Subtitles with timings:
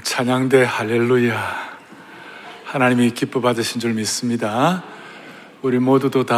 [0.00, 1.72] 찬양대 할렐루야.
[2.64, 4.82] 하나님이 기뻐 받으신 줄 믿습니다.
[5.60, 6.36] 우리 모두도 다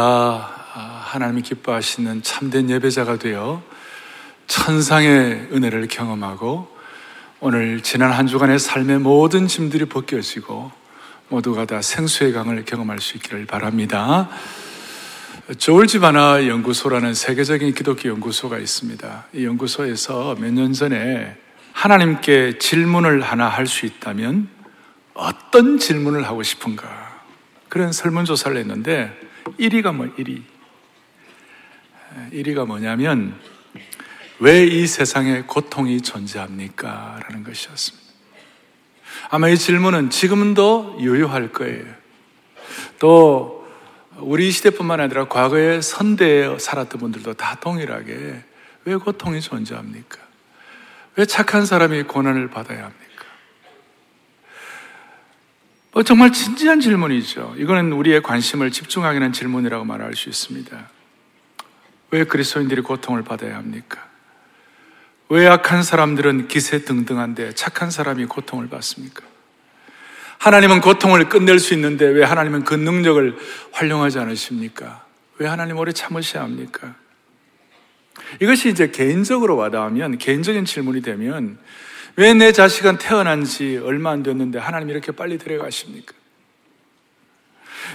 [0.73, 3.63] 아, 하나님이 기뻐하시는 참된 예배자가 되어
[4.47, 6.67] 천상의 은혜를 경험하고
[7.39, 10.71] 오늘 지난 한 주간의 삶의 모든 짐들이 벗겨지고
[11.29, 14.27] 모두가 다 생수의 강을 경험할 수 있기를 바랍니다.
[15.57, 19.27] 조울지바나 연구소라는 세계적인 기독교 연구소가 있습니다.
[19.33, 21.44] 이 연구소에서 몇 년 전에
[21.75, 24.47] 하나님께 질문을 하나 할 수 있다면
[25.13, 27.21] 어떤 질문을 하고 싶은가?
[27.67, 29.13] 그런 설문조사를 했는데
[29.59, 30.41] 1위가 뭐 1위.
[32.31, 33.37] 1위가 뭐냐면
[34.39, 37.19] 왜 이 세상에 고통이 존재합니까?
[37.27, 38.05] 라는 것이었습니다.
[39.29, 41.85] 아마 이 질문은 지금도 유효할 거예요.
[42.99, 43.67] 또
[44.17, 48.43] 우리 시대뿐만 아니라 과거에 선대에 살았던 분들도 다 동일하게
[48.85, 50.24] 왜 고통이 존재합니까?
[51.15, 53.25] 왜 착한 사람이 고난을 받아야 합니까?
[55.93, 57.55] 어, 정말 진지한 질문이죠.
[57.57, 60.89] 이거는 우리의 관심을 집중하게 하는 질문이라고 말할 수 있습니다.
[62.11, 64.05] 왜 그리스도인들이 고통을 받아야 합니까?
[65.29, 69.23] 왜 악한 사람들은 기세 등등한데 착한 사람이 고통을 받습니까?
[70.37, 73.37] 하나님은 고통을 끝낼 수 있는데 왜 하나님은 그 능력을
[73.71, 75.05] 활용하지 않으십니까?
[75.37, 76.95] 왜 하나님 오래 참으셔야 합니까?
[78.41, 81.57] 이것이 이제 개인적으로 와닿으면, 개인적인 질문이 되면,
[82.17, 86.13] 왜 내 자식은 태어난 지 얼마 안 됐는데 하나님 이렇게 빨리 데려가십니까?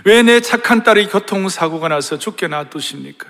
[0.05, 3.27] 왜 내 착한 딸이 교통사고가 나서 죽게 놔두십니까?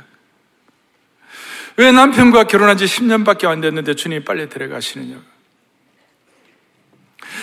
[1.77, 5.23] 왜 남편과 결혼한 지 10년밖에 안 됐는데 주님이 빨리 데려가시느냐고.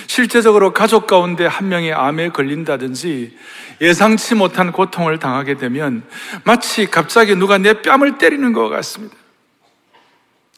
[0.08, 3.38] 실제적으로 가족 가운데 한 명이 암에 걸린다든지
[3.82, 6.04] 예상치 못한 고통을 당하게 되면
[6.44, 9.16] 마치 갑자기 누가 내 뺨을 때리는 것 같습니다.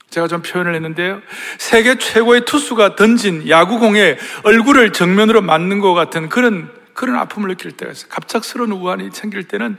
[0.09, 1.21] 제가 좀 표현을 했는데요.
[1.57, 7.91] 세계 최고의 투수가 던진 야구공에 얼굴을 정면으로 맞는 것 같은 그런, 그런 아픔을 느낄 때가
[7.91, 8.09] 있어요.
[8.09, 9.77] 갑작스러운 우환이 생길 때는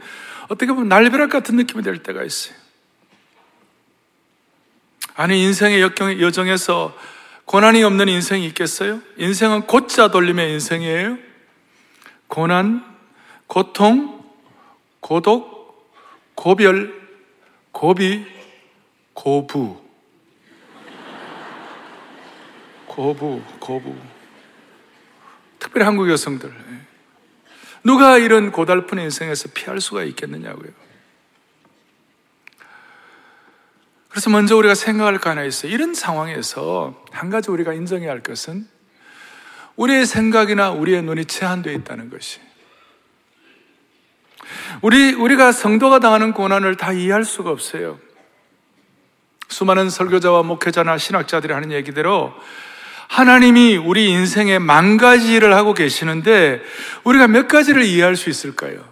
[0.49, 2.55] 어떻게 보면 날벼락 같은 느낌이 될 때가 있어요.
[5.15, 6.97] 아니, 인생의 역경, 여정에서
[7.45, 9.01] 고난이 없는 인생이 있겠어요?
[9.17, 11.19] 인생은 곧자 돌림의 인생이에요.
[12.29, 12.85] 고난,
[13.49, 14.25] 고통,
[15.01, 15.93] 고독,
[16.37, 16.95] 고별,
[17.73, 18.25] 고비,
[19.15, 19.80] 고부.
[22.91, 23.95] 고부, 고부.
[25.61, 26.51] 특별히 한국 여성들.
[26.51, 26.81] 예.
[27.85, 30.73] 누가 이런 고달픈 인생에서 피할 수가 있겠느냐고요.
[34.09, 35.71] 그래서 먼저 우리가 생각할 거 하나 있어요.
[35.71, 38.67] 이런 상황에서 한 가지 우리가 인정해야 할 것은
[39.77, 42.41] 우리의 생각이나 우리의 눈이 제한되어 있다는 것이.
[44.83, 48.01] 우리, 우리가 성도가 당하는 고난을 다 이해할 수가 없어요.
[49.47, 52.35] 수많은 설교자와 목회자나 신학자들이 하는 얘기대로
[53.11, 56.63] 하나님이 우리 인생에 만 가지를 하고 계시는데
[57.03, 58.89] 우리가 몇 가지를 이해할 수 있을까요?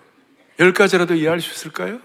[0.59, 2.01] 열 가지라도 이해할 수 있을까요?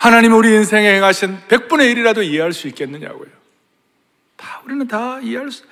[0.00, 3.28] 하나님 우리 인생에 행하신 100분의 1이라도 이해할 수 있겠느냐고요.
[4.36, 5.62] 다, 우리는 다 이해할 수,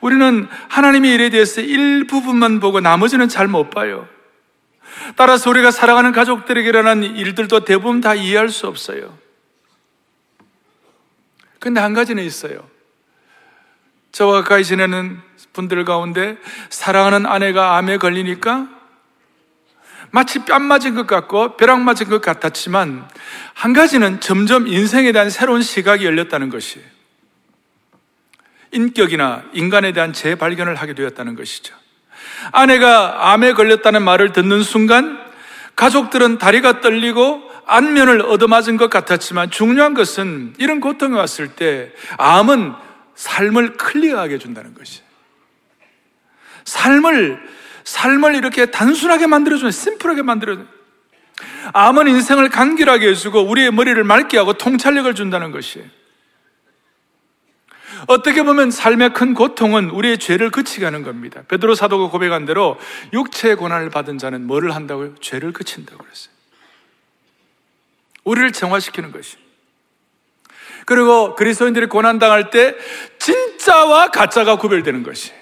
[0.00, 4.08] 우리는 하나님의 일에 대해서 일부분만 보고 나머지는 잘 못 봐요.
[5.16, 9.18] 따라서 우리가 살아가는 가족들에게 일어난 일들도 대부분 다 이해할 수 없어요.
[11.58, 12.75] 근데 한 가지는 있어요.
[14.16, 15.20] 저와 가까이 지내는
[15.52, 16.38] 분들 가운데
[16.70, 18.66] 사랑하는 아내가 암에 걸리니까
[20.10, 23.06] 마치 뺨 맞은 것 같고 벼락 맞은 것 같았지만
[23.52, 26.82] 한 가지는 점점 인생에 대한 새로운 시각이 열렸다는 것이
[28.72, 31.74] 인격이나 인간에 대한 재발견을 하게 되었다는 것이죠.
[32.52, 35.20] 아내가 암에 걸렸다는 말을 듣는 순간
[35.74, 42.85] 가족들은 다리가 떨리고 안면을 얻어맞은 것 같았지만 중요한 것은 이런 고통이 왔을 때 암은
[43.16, 45.02] 삶을 클리어하게 해준다는 것이.
[46.64, 47.40] 삶을,
[47.84, 50.68] 삶을 이렇게 단순하게 만들어주는, 심플하게 만들어주는.
[51.72, 55.84] 암은 인생을 간결하게 해주고 우리의 머리를 맑게 하고 통찰력을 준다는 것이.
[58.06, 61.42] 어떻게 보면 삶의 큰 고통은 우리의 죄를 그치게 하는 겁니다.
[61.48, 62.78] 베드로 사도가 고백한 대로
[63.12, 65.16] 육체의 고난을 받은 자는 뭐를 한다고요?
[65.16, 66.32] 죄를 그친다고 그랬어요.
[68.24, 69.45] 우리를 정화시키는 것이.
[70.86, 72.74] 그리고 그리스도인들이 고난당할 때
[73.18, 75.32] 진짜와 가짜가 구별되는 것이.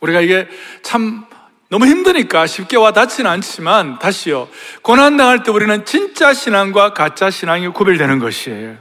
[0.00, 0.46] 우리가 이게
[0.82, 1.24] 참
[1.70, 4.48] 너무 힘드니까 쉽게 와 닿지는 않지만 다시요.
[4.82, 8.76] 고난당할 때 우리는 진짜 신앙과 가짜 신앙이 구별되는 것이에요.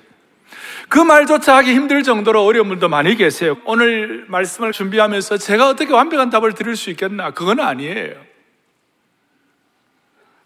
[0.90, 3.56] 그 말조차 하기 힘들 정도로 어려운 분도 많이 계세요.
[3.64, 7.32] 오늘 말씀을 준비하면서 제가 어떻게 완벽한 답을 드릴 수 있겠나?
[7.32, 8.14] 그건 아니에요.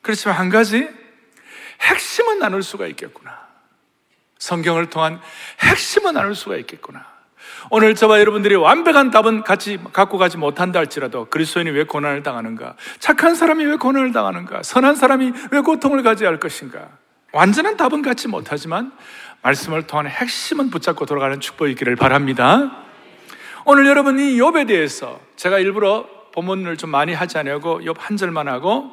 [0.04, 0.88] 그렇지만 한 가지
[1.82, 3.37] 핵심은 나눌 수가 있겠구나.
[4.40, 5.20] 성경을 통한
[5.60, 7.06] 핵심은 나눌 수가 있겠구나.
[7.70, 12.76] 오늘 저와 여러분들이 완벽한 답은 같이 갖고 가지 못한다 할지라도 그리스도인이 왜 고난을 당하는가?
[13.00, 14.64] 착한 사람이 왜 고난을 당하는가?
[14.64, 16.90] 선한 사람이 왜 고통을 가져야 할 것인가?
[17.34, 18.92] 완전한 답은 갖지 못하지만
[19.42, 22.84] 말씀을 통한 핵심은 붙잡고 돌아가는 축복이 있기를 바랍니다.
[23.66, 28.92] 오늘 여러분이 욥에 대해서 제가 일부러 본문을 좀 많이 하지 않으려고 욥 한 절만 하고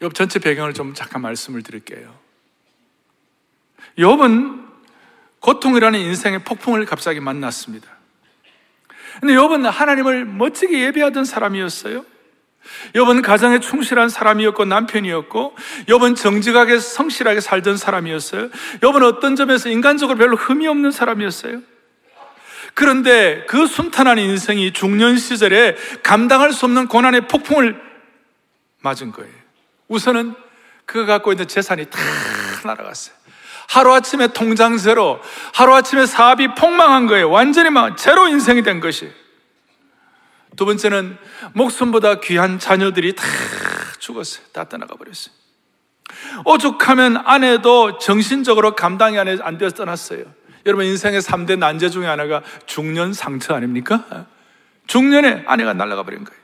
[0.00, 2.23] 욥 전체 배경을 좀 잠깐 말씀을 드릴게요.
[3.98, 4.64] 욥은
[5.40, 7.88] 고통이라는 인생의 폭풍을 갑자기 만났습니다.
[9.20, 12.04] 근데 욥은 하나님을 멋지게 예배하던 사람이었어요.
[12.94, 15.54] 욥은 가정에 충실한 사람이었고 남편이었고
[15.86, 18.48] 욥은 정직하게 성실하게 살던 사람이었어요.
[18.80, 21.60] 욥은 어떤 점에서 인간적으로 별로 흠이 없는 사람이었어요.
[22.72, 27.80] 그런데 그 순탄한 인생이 중년 시절에 감당할 수 없는 고난의 폭풍을
[28.80, 29.32] 맞은 거예요.
[29.88, 30.34] 우선은
[30.84, 31.98] 그가 갖고 있는 재산이 다
[32.64, 33.14] 날아갔어요.
[33.68, 35.20] 하루아침에 통장 제로,
[35.54, 37.30] 하루아침에 사업이 폭망한 거예요.
[37.30, 39.10] 완전히 막 제로 인생이 된 것이.
[40.56, 41.18] 두 번째는
[41.54, 43.24] 목숨보다 귀한 자녀들이 다
[43.98, 44.44] 죽었어요.
[44.52, 45.34] 다 떠나가 버렸어요.
[46.44, 50.24] 오죽하면 아내도 정신적으로 감당이 안 되어서 떠났어요.
[50.66, 54.26] 여러분 인생의 3대 난제 중에 하나가 중년 상처 아닙니까?
[54.86, 56.43] 중년에 아내가 날아가 버린 거예요.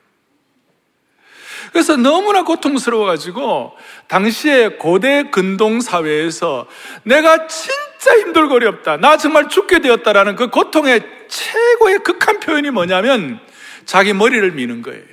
[1.72, 3.76] 그래서 너무나 고통스러워가지고
[4.08, 6.66] 당시에 고대 근동 사회에서
[7.04, 8.96] 내가 진짜 힘들고 어렵다.
[8.96, 13.40] 나 정말 죽게 되었다라는 그 고통의 최고의 극한 표현이 뭐냐면
[13.84, 15.04] 자기 머리를 미는 거예요.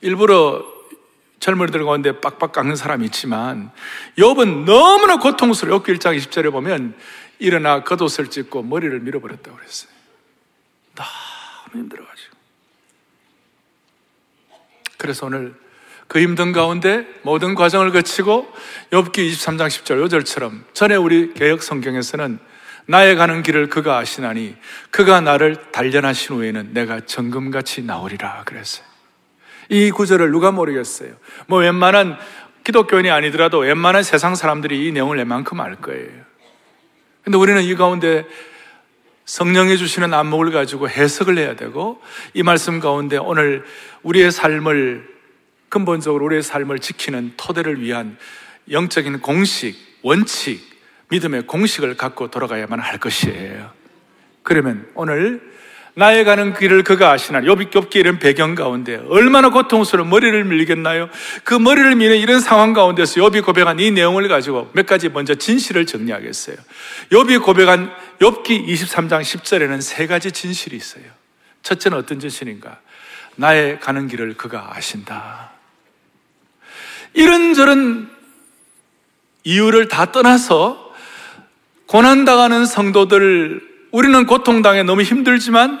[0.00, 0.64] 일부러
[1.38, 3.70] 젊은이들 가운데 빡빡 깎는 사람이 있지만
[4.18, 5.82] 욥은 너무나 고통스러워.
[5.82, 6.94] 욥기 1장 20절에 보면
[7.38, 9.90] 일어나 겉옷을 찢고 머리를 밀어버렸다고 그랬어요.
[10.94, 12.31] 너무 힘들어가지고.
[15.02, 15.52] 그래서 오늘
[16.06, 18.46] 그 힘든 가운데 모든 과정을 거치고
[18.92, 22.38] 엽기 23장 10절 요절처럼 전에 우리 개혁 성경에서는
[22.86, 24.54] 나의 가는 길을 그가 아시나니
[24.92, 28.86] 그가 나를 단련하신 후에는 내가 정금같이 나오리라 그랬어요.
[29.70, 31.14] 이 구절을 누가 모르겠어요.
[31.48, 32.16] 뭐 웬만한
[32.62, 36.10] 기독교인이 아니더라도 웬만한 세상 사람들이 이 내용을 웬만큼 알 거예요.
[37.24, 38.24] 근데 우리는 이 가운데
[39.24, 42.00] 성령이 주시는 안목을 가지고 해석을 해야 되고
[42.34, 43.64] 이 말씀 가운데 오늘
[44.02, 45.08] 우리의 삶을
[45.68, 48.18] 근본적으로 우리의 삶을 지키는 토대를 위한
[48.70, 50.60] 영적인 공식, 원칙,
[51.08, 53.70] 믿음의 공식을 갖고 돌아가야만 할 것이에요.
[54.42, 55.52] 그러면 오늘
[55.94, 61.10] 나의 가는 길을 그가 아시나 욥기 이런 배경 가운데 얼마나 고통스러운 머리를 밀겠나요?
[61.44, 65.84] 그 머리를 미는 이런 상황 가운데서 욥이 고백한 이 내용을 가지고 몇 가지 먼저 진실을
[65.84, 66.56] 정리하겠어요.
[67.10, 71.04] 욥이 고백한 욥기 23장 10절에는 세 가지 진실이 있어요.
[71.62, 72.78] 첫째는 어떤 진실인가?
[73.36, 75.50] 나의 가는 길을 그가 아신다.
[77.12, 78.10] 이런저런
[79.44, 80.94] 이유를 다 떠나서
[81.86, 85.78] 고난당하는 성도들 우리는 고통당해 너무 힘들지만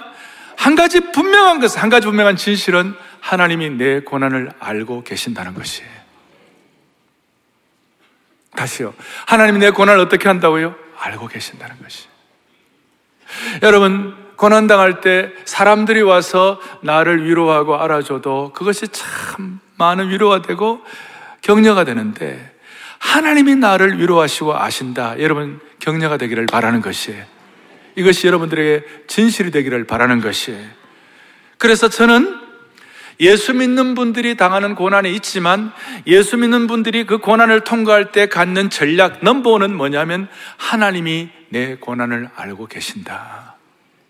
[0.56, 5.90] 한 가지 분명한 것은 한 가지 분명한 진실은 하나님이 내 고난을 알고 계신다는 것이에요.
[8.54, 8.94] 다시요.
[9.26, 10.74] 하나님이 내 고난을 어떻게 한다고요?
[10.98, 12.06] 알고 계신다는 것이.
[13.62, 20.82] 여러분, 고난당할 때 사람들이 와서 나를 위로하고 알아줘도 그것이 참 많은 위로가 되고
[21.40, 22.52] 격려가 되는데
[22.98, 25.18] 하나님이 나를 위로하시고 아신다.
[25.20, 27.31] 여러분, 격려가 되기를 바라는 것이에요.
[27.96, 30.66] 이것이 여러분들에게 진실이 되기를 바라는 것이에요.
[31.58, 32.40] 그래서 저는
[33.20, 35.72] 예수 믿는 분들이 당하는 고난이 있지만
[36.06, 42.66] 예수 믿는 분들이 그 고난을 통과할 때 갖는 전략 넘버원은 뭐냐면 하나님이 내 고난을 알고
[42.66, 43.56] 계신다.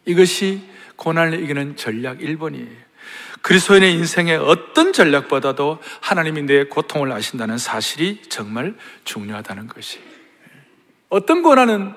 [0.07, 0.63] 이것이
[0.97, 2.83] 고난을 이기는 전략 1번이에요.
[3.43, 9.99] 그리스도인의 인생의 어떤 전략보다도 하나님이 내 고통을 아신다는 사실이 정말 중요하다는 것이.
[11.09, 11.93] 어떤 고난은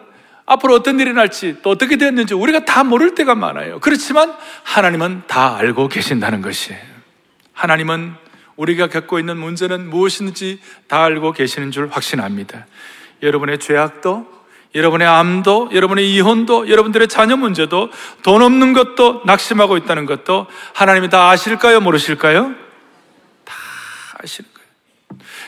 [0.46, 3.80] 앞으로 어떤 일이 날지 또 어떻게 되었는지 우리가 다 모를 때가 많아요.
[3.80, 6.80] 그렇지만 하나님은 다 알고 계신다는 것이에요.
[7.54, 8.14] 하나님은
[8.56, 12.68] 우리가 겪고 있는 문제는 무엇인지 다 알고 계시는 줄 확신합니다.
[13.24, 14.28] 여러분의 죄악도,
[14.76, 17.90] 여러분의 암도, 여러분의 이혼도, 여러분들의 자녀 문제도,
[18.24, 21.80] 돈 없는 것도, 낙심하고 있다는 것도 하나님이 다 아실까요?
[21.80, 22.54] 모르실까요?
[23.46, 23.56] 다
[24.22, 24.55] 아시는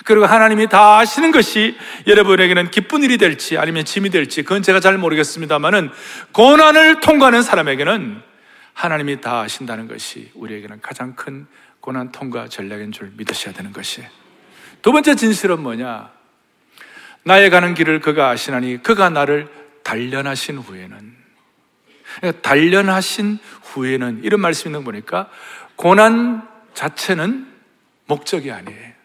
[0.06, 4.98] 그리고 하나님이 다 아시는 것이 여러분에게는 기쁜 일이 될지 아니면 짐이 될지 그건 제가 잘
[4.98, 5.90] 모르겠습니다만은
[6.32, 8.22] 고난을 통과하는 사람에게는
[8.74, 11.48] 하나님이 다 아신다는 것이 우리에게는 가장 큰
[11.80, 14.04] 고난 통과 전략인 줄 믿으셔야 되는 것이.
[14.82, 16.12] 두 번째 진실은 뭐냐?
[17.24, 19.50] 나의 가는 길을 그가 아시나니 그가 나를
[19.84, 21.16] 단련하신 후에는
[22.42, 25.30] 단련하신 후에는 이런 말씀 있는 거 보니까
[25.76, 27.48] 고난 자체는
[28.06, 28.97] 목적이 아니에요.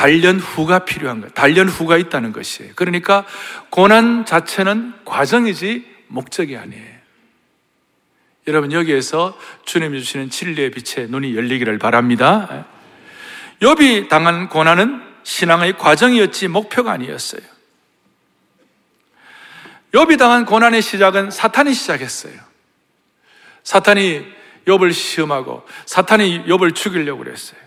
[0.00, 2.72] 단련 후가 필요한 것, 단련 후가 있다는 것이에요.
[2.74, 3.26] 그러니까
[3.68, 7.00] 고난 자체는 과정이지 목적이 아니에요.
[8.46, 12.64] 여러분 여기에서 주님이 주시는 진리의 빛에 눈이 열리기를 바랍니다.
[13.60, 17.42] 욥이 당한 고난은 신앙의 과정이었지 목표가 아니었어요.
[19.92, 22.32] 욥이 당한 고난의 시작은 사탄이 시작했어요.
[23.64, 24.24] 사탄이
[24.64, 27.59] 욥을 시험하고 사탄이 욥을 죽이려고 그랬어요.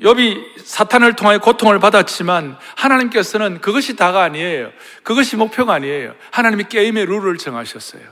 [0.00, 4.70] 욥이 사탄을 통하여 고통을 받았지만 하나님께서는 그것이 다가 아니에요.
[5.02, 6.14] 그것이 목표가 아니에요.
[6.30, 8.02] 하나님이 게임의 룰을 정하셨어요.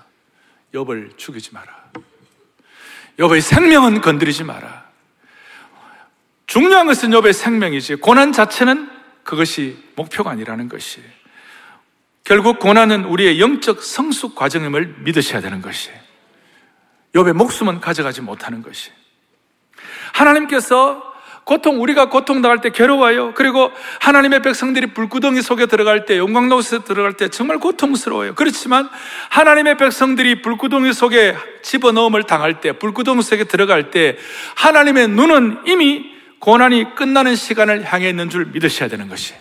[0.74, 1.66] 욥을 죽이지 마라.
[3.18, 4.84] 욥의 생명은 건드리지 마라.
[6.46, 8.90] 중요한 것은 욥의 생명이지 고난 자체는
[9.24, 11.02] 그것이 목표가 아니라는 것이.
[12.24, 15.90] 결국 고난은 우리의 영적 성숙 과정임을 믿으셔야 되는 것이.
[17.14, 18.90] 욥의 목숨은 가져가지 못하는 것이.
[20.12, 21.11] 하나님께서
[21.44, 23.34] 고통, 우리가 고통 당할 때 괴로워요.
[23.34, 28.34] 그리고 하나님의 백성들이 불구덩이 속에 들어갈 때, 용광로에 들어갈 때 정말 고통스러워요.
[28.34, 28.88] 그렇지만
[29.30, 34.16] 하나님의 백성들이 불구덩이 속에 집어넣음을 당할 때, 불구덩이 속에 들어갈 때,
[34.54, 39.34] 하나님의 눈은 이미 고난이 끝나는 시간을 향해 있는 줄 믿으셔야 되는 것이.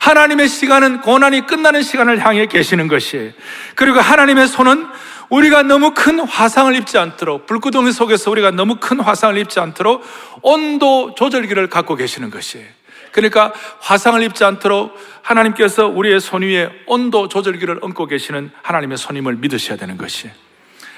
[0.00, 3.32] 하나님의 시간은 고난이 끝나는 시간을 향해 계시는 것이에요.
[3.74, 4.86] 그리고 하나님의 손은
[5.30, 10.04] 우리가 너무 큰 화상을 입지 않도록 불구덩이 속에서 우리가 너무 큰 화상을 입지 않도록
[10.42, 12.66] 온도 조절기를 갖고 계시는 것이에요.
[13.12, 19.76] 그러니까 화상을 입지 않도록 하나님께서 우리의 손 위에 온도 조절기를 얹고 계시는 하나님의 손임을 믿으셔야
[19.76, 20.34] 되는 것이에요.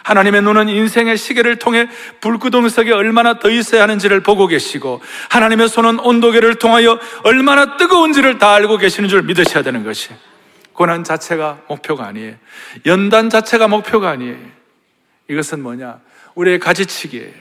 [0.03, 1.89] 하나님의 눈은 인생의 시계를 통해
[2.21, 8.53] 불구덩이 속에 얼마나 더 있어야 하는지를 보고 계시고 하나님의 손은 온도계를 통하여 얼마나 뜨거운지를 다
[8.53, 10.32] 알고 계시는 줄 믿으셔야 되는 것이에요.
[10.83, 12.35] 고난 자체가 목표가 아니에요.
[12.87, 14.37] 연단 자체가 목표가 아니에요.
[15.31, 16.01] 이것은 뭐냐?
[16.35, 17.33] 우리의 가지치기예요.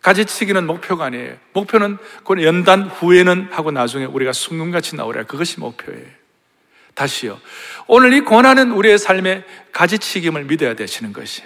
[0.00, 1.36] 가지치기는 목표가 아니에요.
[1.52, 1.98] 목표는
[2.42, 5.22] 연단 후에는 하고 나중에 우리가 순금같이 나오라.
[5.22, 6.04] 그것이 목표예요.
[6.94, 7.40] 다시요.
[7.86, 11.44] 오늘 이 고난은 우리의 삶의 가지치기임을 믿어야 되시는 것이.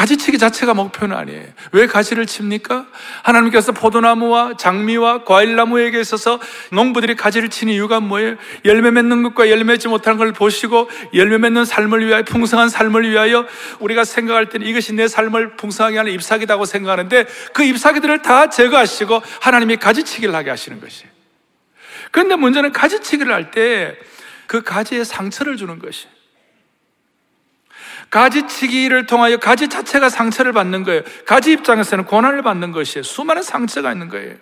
[0.00, 1.44] 가지치기 자체가 목표는 아니에요.
[1.72, 2.86] 왜 가지를 칩니까?
[3.22, 6.40] 하나님께서 포도나무와 장미와 과일나무에게 있어서
[6.72, 8.36] 농부들이 가지를 치는 이유가 뭐예요?
[8.64, 13.46] 열매 맺는 것과 열매 맺지 못하는 걸 보시고 열매 맺는 삶을 위하여 풍성한 삶을 위하여
[13.80, 19.76] 우리가 생각할 때는 이것이 내 삶을 풍성하게 하는 잎사귀다고 생각하는데 그 잎사귀들을 다 제거하시고 하나님이
[19.76, 21.10] 가지치기를 하게 하시는 것이에요.
[22.10, 23.98] 그런데 문제는 가지치기를 할 때
[24.50, 26.08] 그 가지에 상처를 주는 것이.
[28.10, 31.02] 가지치기를 통하여 가지 자체가 상처를 받는 거예요.
[31.26, 33.02] 가지 입장에서는 고난을 받는 것이에요.
[33.02, 34.34] 수많은 상처가 있는 거예요.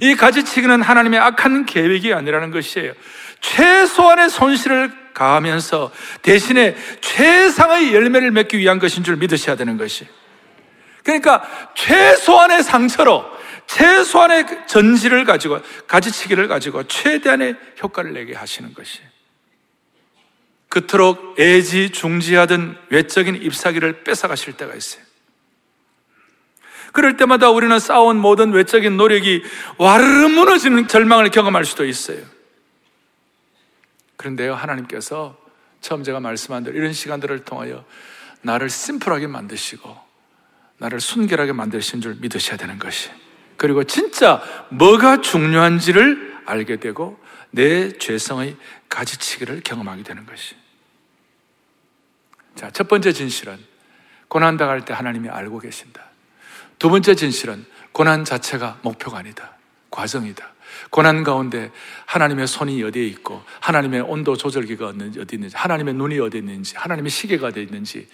[0.00, 2.92] 이 가지치기는 하나님의 악한 계획이 아니라는 것이에요.
[3.40, 5.92] 최소한의 손실을 가하면서
[6.22, 10.06] 대신에 최상의 열매를 맺기 위한 것인 줄 믿으셔야 되는 것이.
[11.02, 11.42] 그러니까
[11.74, 13.24] 최소한의 상처로
[13.66, 19.00] 최소한의 전지를 가지고 가지치기를 가지고 최대한의 효과를 내게 하시는 것이
[20.72, 25.02] 그토록 애지중지하던 외적인 잎사귀를 뺏어가실 때가 있어요.
[26.92, 29.42] 그럴 때마다 우리는 쌓아온 모든 외적인 노력이
[29.76, 32.24] 와르르 무너지는 절망을 경험할 수도 있어요.
[34.16, 35.36] 그런데요, 하나님께서
[35.82, 37.84] 처음 제가 말씀한 대로 이런 시간들을 통하여
[38.40, 39.94] 나를 심플하게 만드시고
[40.78, 43.10] 나를 순결하게 만드신 줄 믿으셔야 되는 것이.
[43.58, 48.56] 그리고 진짜 뭐가 중요한지를 알게 되고 내 죄성의
[48.88, 50.61] 가지치기를 경험하게 되는 것이.
[52.54, 53.58] 자, 첫 번째 진실은
[54.28, 56.02] 고난 당할 때 하나님이 알고 계신다.
[56.78, 59.56] 두 번째 진실은 고난 자체가 목표가 아니다.
[59.90, 60.52] 과정이다.
[60.90, 61.70] 고난 가운데
[62.06, 67.48] 하나님의 손이 어디에 있고 하나님의 온도 조절기가 어디 있는지 하나님의 눈이 어디 있는지 하나님의 시계가
[67.48, 68.08] 어디 있는지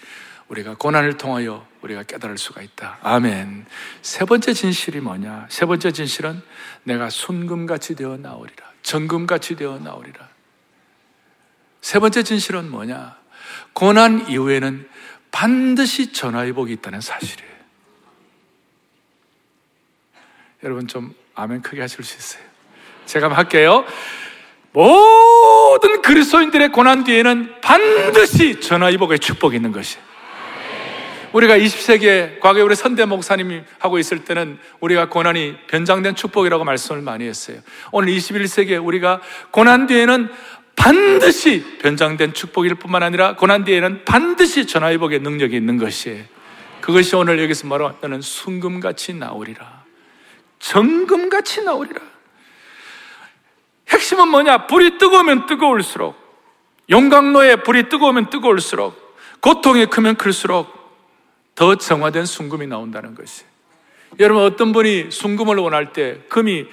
[0.48, 2.98] 우리가 고난을 통하여 우리가 깨달을 수가 있다.
[3.02, 3.66] 아멘.
[4.02, 5.46] 세 번째 진실이 뭐냐?
[5.50, 6.42] 세 번째 진실은
[6.84, 8.66] 내가 순금같이 되어 나오리라.
[8.82, 10.28] 정금같이 되어 나오리라.
[11.80, 13.17] 세 번째 진실은 뭐냐?
[13.78, 14.88] 고난 이후에는
[15.30, 17.52] 반드시 전화위복이 있다는 사실이에요.
[20.64, 22.42] 여러분 좀 아멘 크게 하실 수 있어요.
[23.06, 23.84] 제가 한번 할게요.
[24.72, 30.08] 모든 그리스도인들의 고난 뒤에는 반드시 전화위복의 축복이 있는 것이에요.
[31.32, 37.28] 우리가 20세기에 과거에 우리 선대 목사님이 하고 있을 때는 우리가 고난이 변장된 축복이라고 말씀을 많이
[37.28, 37.58] 했어요.
[37.92, 39.20] 오늘 21세기에 우리가
[39.52, 40.30] 고난 뒤에는
[40.78, 46.24] 반드시 변장된 축복일 뿐만 아니라 고난 뒤에는 반드시 전화위복의 능력이 있는 것이에요.
[46.80, 49.84] 그것이 오늘 여기서 말하는 너는 순금같이 나오리라.
[50.58, 52.00] 정금같이 나오리라.
[53.88, 54.66] 핵심은 뭐냐?
[54.66, 56.16] 불이 뜨거우면 뜨거울수록,
[56.90, 60.72] 용광로에 불이 뜨거우면 뜨거울수록, 고통이 크면 클수록
[61.54, 63.44] 더 정화된 순금이 나온다는 것이.
[64.20, 66.66] 여러분 어떤 분이 순금을 원할 때 금이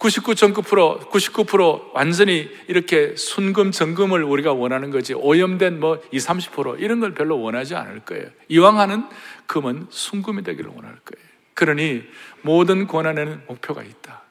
[0.00, 7.12] 99.9% 99% 완전히 이렇게 순금 정금을 우리가 원하는 거지 오염된 뭐 20, 30% 이런 걸
[7.14, 8.26] 별로 원하지 않을 거예요.
[8.48, 9.04] 이왕 하는
[9.46, 11.30] 금은 순금이 되기를 원할 거예요.
[11.54, 12.02] 그러니
[12.40, 14.22] 모든 고난에는 목표가 있다.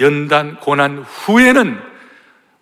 [0.00, 1.78] 연단 고난 후에는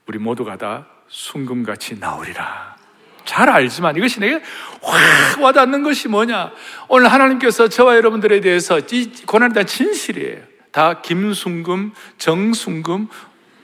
[0.06, 2.76] 우리 모두가 다 순금같이 나오리라.
[3.24, 4.42] 잘 알지만 이것이 내게
[4.82, 6.50] 확 와닿는 것이 뭐냐?
[6.88, 10.47] 오늘 하나님께서 저와 여러분들에 대해서 이 고난에 대한 진실이에요.
[10.72, 13.08] 다 김순금, 정순금,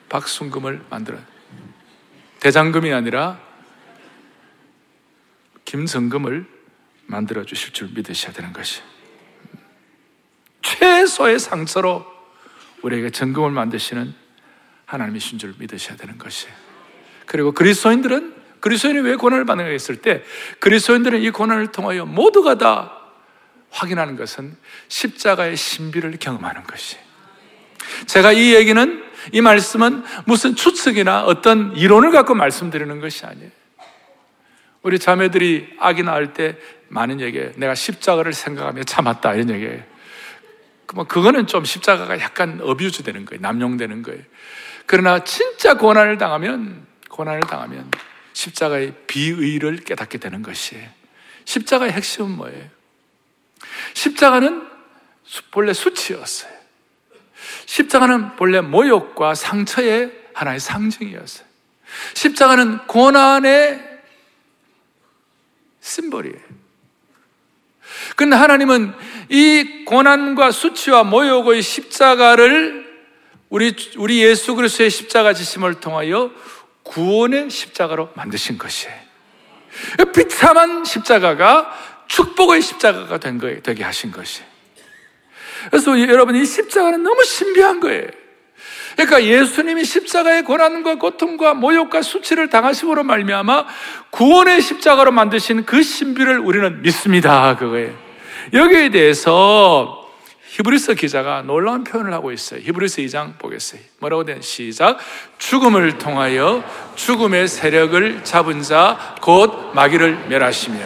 [0.09, 1.23] 박순금을 만들어요.
[2.41, 3.41] 대장금이 아니라
[5.65, 6.47] 김성금을
[7.07, 8.83] 만들어 주실 줄 믿으셔야 되는 것이.
[10.63, 12.05] 최소의 상처로
[12.83, 14.15] 우리에게 정금을 만드시는
[14.87, 16.49] 하나님이신 줄 믿으셔야 되는 것이.
[17.27, 20.23] 그리고 그리스도인들은 그리스도인이 왜 고난을 받는가 했을 때
[20.61, 23.04] 그리스도인들은 이 고난을 통하여 모두가 다
[23.75, 24.57] 확인하는 것은
[24.89, 26.97] 십자가의 신비를 경험하는 것이.
[28.07, 33.51] 제가 이 얘기는 이 말씀은 무슨 추측이나 어떤 이론을 갖고 말씀드리는 것이 아니에요.
[34.83, 36.57] 우리 자매들이 아기 낳을 때
[36.89, 39.83] 많은 얘기에 내가 십자가를 생각하며 참았다 이런 얘기예요.
[40.95, 43.41] 뭐 그거는 좀 십자가가 약간 어뷰즈 되는 거예요.
[43.41, 44.23] 남용되는 거예요.
[44.87, 47.91] 그러나 진짜 고난을 당하면 고난을 당하면
[48.35, 50.87] 십자가의 비의를 깨닫게 되는 것이에요.
[51.47, 52.74] 십자가의 핵심은 뭐예요?
[53.95, 54.67] 십자가는
[55.51, 56.53] 본래 수치였어요.
[57.67, 61.47] 십자가는 본래 모욕과 상처의 하나의 상징이었어요.
[62.15, 63.95] 십자가는 고난의
[65.81, 66.65] 심벌이에요.
[68.17, 68.95] 근데 하나님은
[69.29, 72.85] 이 고난과 수치와 모욕의 십자가를
[73.51, 76.33] 우리, 우리 예수 그리스도의 십자가 지심을 통하여
[76.83, 78.95] 구원의 십자가로 만드신 것이에요.
[80.15, 81.73] 비참한 십자가가
[82.09, 83.61] 축복의 십자가가 된 거예요.
[83.63, 84.43] 되게 하신 것이.
[85.71, 88.07] 그래서 여러분, 이 십자가는 너무 신비한 거예요.
[88.97, 93.67] 그러니까 예수님이 십자가의 고난과 고통과 모욕과 수치를 당하심으로 말미암아
[94.11, 97.57] 구원의 십자가로 만드신 그 신비를 우리는 믿습니다.
[97.57, 97.93] 그거예요.
[98.53, 100.01] 여기에 대해서
[100.47, 102.61] 히브리서 기자가 놀라운 표현을 하고 있어요.
[102.61, 103.81] 히브리서 2장 보겠어요.
[103.99, 104.99] 뭐라고 된 시작.
[105.39, 106.63] 죽음을 통하여
[106.95, 110.79] 죽음의 세력을 잡은 자 곧 마귀를 멸하시며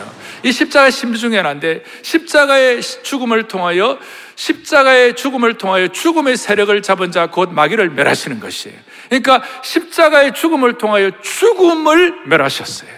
[0.42, 3.98] 이 십자가의 신비 중에 하나인데 십자가의 죽음을 통하여
[4.36, 8.78] 십자가의 죽음을 통하여 죽음의 세력을 잡은 자 곧 마귀를 멸하시는 것이에요.
[9.08, 12.90] 그러니까 십자가의 죽음을 통하여 죽음을 멸하셨어요.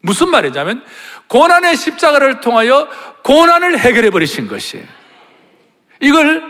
[0.00, 0.84] 무슨 말이냐면
[1.28, 2.88] 고난의 십자가를 통하여
[3.22, 4.84] 고난을 해결해 버리신 것이에요.
[6.00, 6.42] 이걸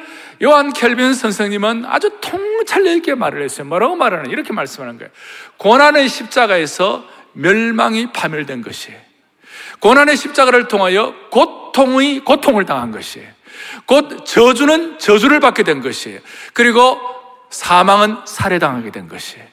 [0.43, 3.67] 요한 켈빈 선생님은 아주 통찰력 있게 말을 했어요.
[3.67, 4.31] 뭐라고 말하는?
[4.31, 5.13] 이렇게 말씀하는 거예요.
[5.59, 8.99] 고난의 십자가에서 멸망이 파멸된 것이에요.
[9.85, 13.29] 고난의 십자가를 통하여 고통의 고통을 당한 것이에요.
[13.85, 16.21] 곧 저주는 저주를 받게 된 것이에요.
[16.55, 16.99] 그리고
[17.51, 19.45] 사망은 살해당하게 된 것이에요.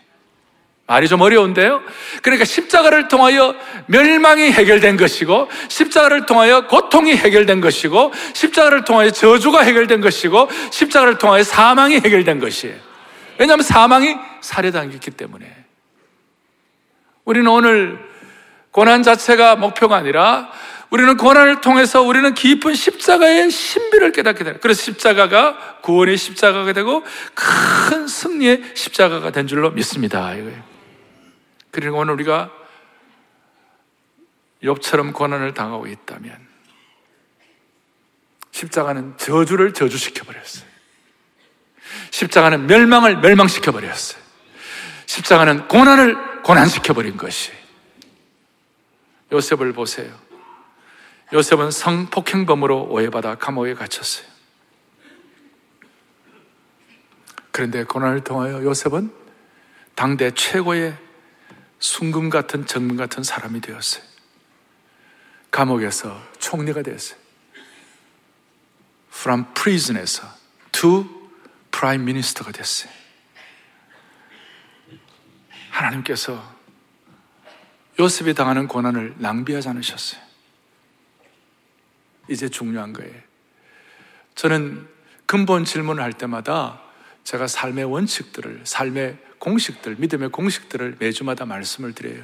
[0.88, 1.82] 말이 좀 어려운데요?
[2.22, 3.56] 그러니까 십자가를 통하여
[3.88, 11.44] 멸망이 해결된 것이고, 십자가를 통하여 고통이 해결된 것이고, 십자가를 통하여 저주가 해결된 것이고, 십자가를 통하여
[11.44, 12.78] 사망이 해결된 것이에요.
[13.38, 15.46] 왜냐하면 사망이 살해당했기 때문에.
[17.26, 18.11] 우리는 오늘
[18.72, 20.50] 고난 자체가 목표가 아니라
[20.90, 24.56] 우리는 고난을 통해서 우리는 깊은 십자가의 신비를 깨닫게 돼요.
[24.62, 27.04] 그래서 십자가가 구원의 십자가가 되고
[27.34, 30.34] 큰 승리의 십자가가 된 줄로 믿습니다.
[31.72, 32.52] 그리고 오늘 우리가
[34.64, 36.38] 욥처럼 고난을 당하고 있다면
[38.52, 40.66] 십자가는 저주를 저주시켜 버렸어요.
[42.12, 44.22] 십자가는 멸망을 멸망시켜 버렸어요.
[45.06, 47.61] 십자가는 고난을 고난시켜 버린 것이.
[49.32, 50.20] 요셉을 보세요.
[51.34, 54.28] 요셉은 성폭행범으로 오해받아 감옥에 갇혔어요.
[57.52, 59.14] 그런데 고난을 통하여 요셉은
[59.96, 60.98] 당대 최고의
[61.80, 64.04] 순금 같은 정금 같은 사람이 되었어요.
[65.52, 67.20] 감옥에서 총리가 되었어요.
[69.14, 70.28] From prison에서
[70.72, 71.06] to
[71.72, 72.92] prime minister가 됐어요.
[75.70, 76.61] 하나님께서
[78.00, 80.22] 요셉이 당하는 고난을 낭비하지 않으셨어요.
[82.30, 83.14] 이제 중요한 거예요.
[84.36, 84.88] 저는
[85.26, 86.82] 근본 질문을 할 때마다
[87.24, 92.24] 제가 삶의 원칙들을, 삶의 공식들, 믿음의 공식들을 매주마다 말씀을 드려요.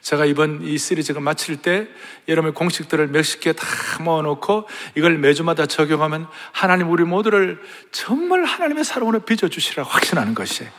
[0.00, 1.88] 제가 이번 이 시리즈가 마칠 때
[2.28, 3.66] 여러분의 공식들을 몇십 개 다
[4.02, 10.70] 모아놓고 이걸 매주마다 적용하면 하나님 우리 모두를 정말 하나님의 사랑으로 빚어주시라고 확신하는 것이에요.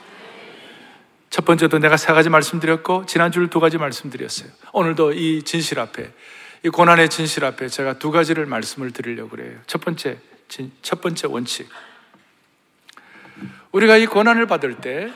[1.34, 4.52] 첫 번째도 내가 세 가지 말씀드렸고 지난주를 두 가지 말씀드렸어요.
[4.72, 6.12] 오늘도 이 진실 앞에
[6.62, 9.58] 이 고난의 진실 앞에 제가 두 가지를 말씀을 드리려고 그래요.
[9.66, 10.20] 첫 번째
[10.84, 11.68] 첫 번째 원칙.
[13.72, 15.12] 우리가 이 고난을 받을 때,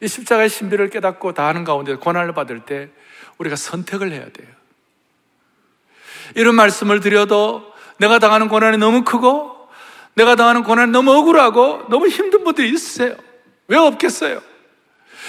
[0.00, 2.88] 이 십자가의 신비를 깨닫고 다 하는 가운데 고난을 받을 때,
[3.38, 4.46] 우리가 선택을 해야 돼요.
[6.36, 9.68] 이런 말씀을 드려도 내가 당하는 고난이 너무 크고,
[10.14, 13.16] 내가 당하는 고난이 너무 억울하고, 너무 힘든 분들이 있으세요.
[13.66, 14.47] 왜 없겠어요?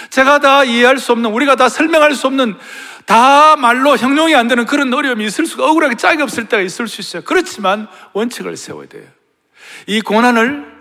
[0.10, 2.58] 제가 다 이해할 수 없는, 우리가 다 설명할 수 없는,
[3.06, 7.02] 다 말로 형용이 안 되는 그런 어려움이 있을 수가, 억울하게 짝이 없을 때가 있을 수
[7.02, 7.24] 있어요.
[7.24, 9.08] 그렇지만 원칙을 세워야 돼요.
[9.88, 10.80] 이 고난을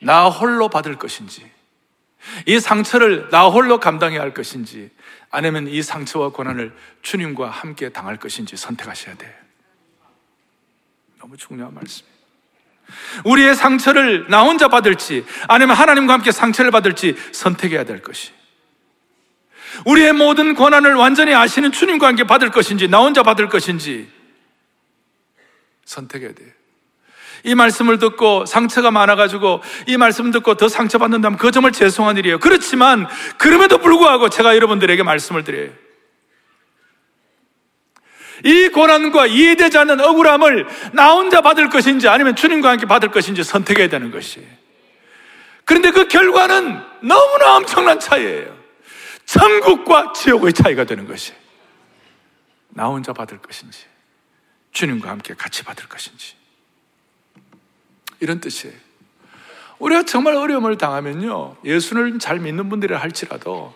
[0.00, 1.50] 나 홀로 받을 것인지,
[2.46, 4.90] 이 상처를 나 홀로 감당해야 할 것인지,
[5.30, 9.32] 아니면 이 상처와 고난을 주님과 함께 당할 것인지 선택하셔야 돼요.
[11.18, 12.15] 너무 중요한 말씀이에요.
[13.24, 18.32] 우리의 상처를 나 혼자 받을지, 아니면 하나님과 함께 상처를 받을지 선택해야 될 것이.
[19.84, 24.08] 우리의 모든 고난을 완전히 아시는 주님과 함께 받을 것인지, 나 혼자 받을 것인지
[25.84, 26.48] 선택해야 돼요.
[27.44, 32.40] 이 말씀을 듣고 상처가 많아가지고 이 말씀 듣고 더 상처받는다면 그 정말 죄송한 일이에요.
[32.40, 33.06] 그렇지만
[33.38, 35.70] 그럼에도 불구하고 제가 여러분들에게 말씀을 드려요.
[38.46, 43.88] 이 고난과 이해되지 않는 억울함을 나 혼자 받을 것인지 아니면 주님과 함께 받을 것인지 선택해야
[43.88, 44.48] 되는 것이에요.
[45.64, 48.56] 그런데 그 결과는 너무나 엄청난 차이예요.
[49.24, 51.36] 천국과 지옥의 차이가 되는 것이에요.
[52.68, 53.84] 나 혼자 받을 것인지
[54.72, 56.34] 주님과 함께 같이 받을 것인지
[58.20, 58.76] 이런 뜻이에요.
[59.78, 63.74] 우리가 정말 어려움을 당하면요, 예수를 잘 믿는 분들이 할지라도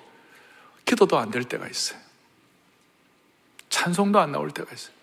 [0.86, 1.99] 기도도 안 될 때가 있어요.
[3.70, 4.94] 찬송도 안 나올 때가 있어요.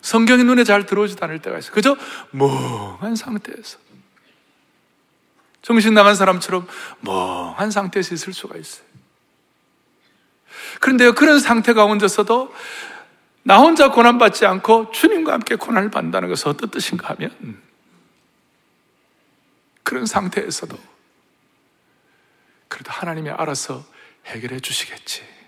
[0.00, 1.72] 성경이 눈에 잘 들어오지도 않을 때가 있어요.
[1.72, 1.96] 그저
[2.30, 3.78] 멍한 상태에서.
[5.60, 6.66] 정신 나간 사람처럼
[7.00, 8.84] 멍한 상태에서 있을 수가 있어요.
[10.80, 12.52] 그런데 그런 상태 가운데서도
[13.44, 17.60] 나 혼자 고난받지 않고 주님과 함께 고난을 받는다는 것은 어떤 뜻인가 하면
[19.82, 20.76] 그런 상태에서도
[22.68, 23.84] 그래도 하나님이 알아서
[24.26, 25.41] 해결해 주시겠지.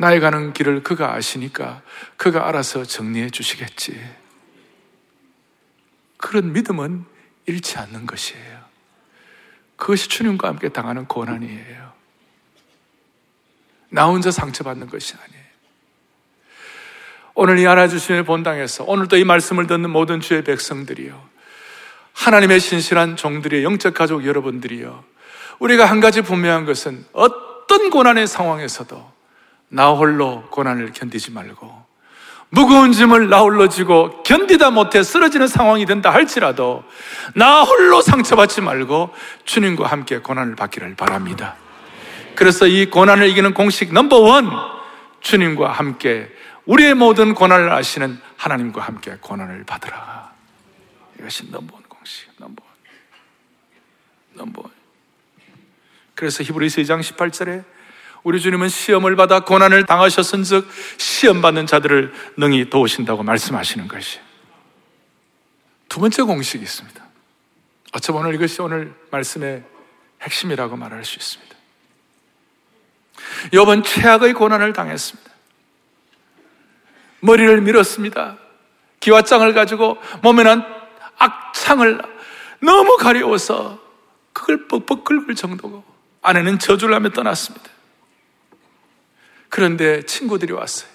[0.00, 1.82] 나의 가는 길을 그가 아시니까
[2.16, 4.02] 그가 알아서 정리해 주시겠지.
[6.16, 7.04] 그런 믿음은
[7.44, 8.60] 잃지 않는 것이에요.
[9.76, 11.92] 그것이 주님과 함께 당하는 고난이에요.
[13.90, 15.44] 나 혼자 상처받는 것이 아니에요.
[17.34, 21.28] 오늘 이 주님의 본당에서 오늘도 이 말씀을 듣는 모든 주의 백성들이요.
[22.14, 25.04] 하나님의 신실한 종들이 영적 가족 여러분들이요.
[25.58, 29.19] 우리가 한 가지 분명한 것은 어떤 고난의 상황에서도
[29.70, 31.86] 나 홀로 고난을 견디지 말고
[32.50, 36.84] 무거운 짐을 나 홀로 지고 견디다 못해 쓰러지는 상황이 된다 할지라도
[37.34, 41.54] 나 홀로 상처받지 말고 주님과 함께 고난을 받기를 바랍니다.
[42.34, 44.50] 그래서 이 고난을 이기는 공식 넘버원
[45.20, 46.28] 주님과 함께
[46.66, 50.32] 우리의 모든 고난을 아시는 하나님과 함께 고난을 받으라.
[51.20, 52.70] 이것이 넘버원 공식 넘버원
[54.34, 54.70] 넘버원
[56.16, 57.64] 그래서 히브리서 2장 18절에
[58.22, 64.20] 우리 주님은 시험을 받아 고난을 당하셨은즉 시험 받는 자들을 능히 도우신다고 말씀하시는 것이
[65.88, 67.04] 두 번째 공식이 있습니다.
[67.92, 69.64] 어쩌면 오늘 이것이 오늘 말씀의
[70.22, 71.56] 핵심이라고 말할 수 있습니다.
[73.52, 75.30] 여번 최악의 고난을 당했습니다.
[77.20, 78.38] 머리를 밀었습니다.
[79.00, 80.64] 기와장을 가지고 몸에 난
[81.18, 82.00] 악창을
[82.60, 83.80] 너무 가려워서
[84.32, 85.84] 그걸 뻑뻑 긁을 정도고
[86.22, 87.70] 아내는 저주를 하며 떠났습니다.
[89.60, 90.88] 그런데 친구들이 왔어요.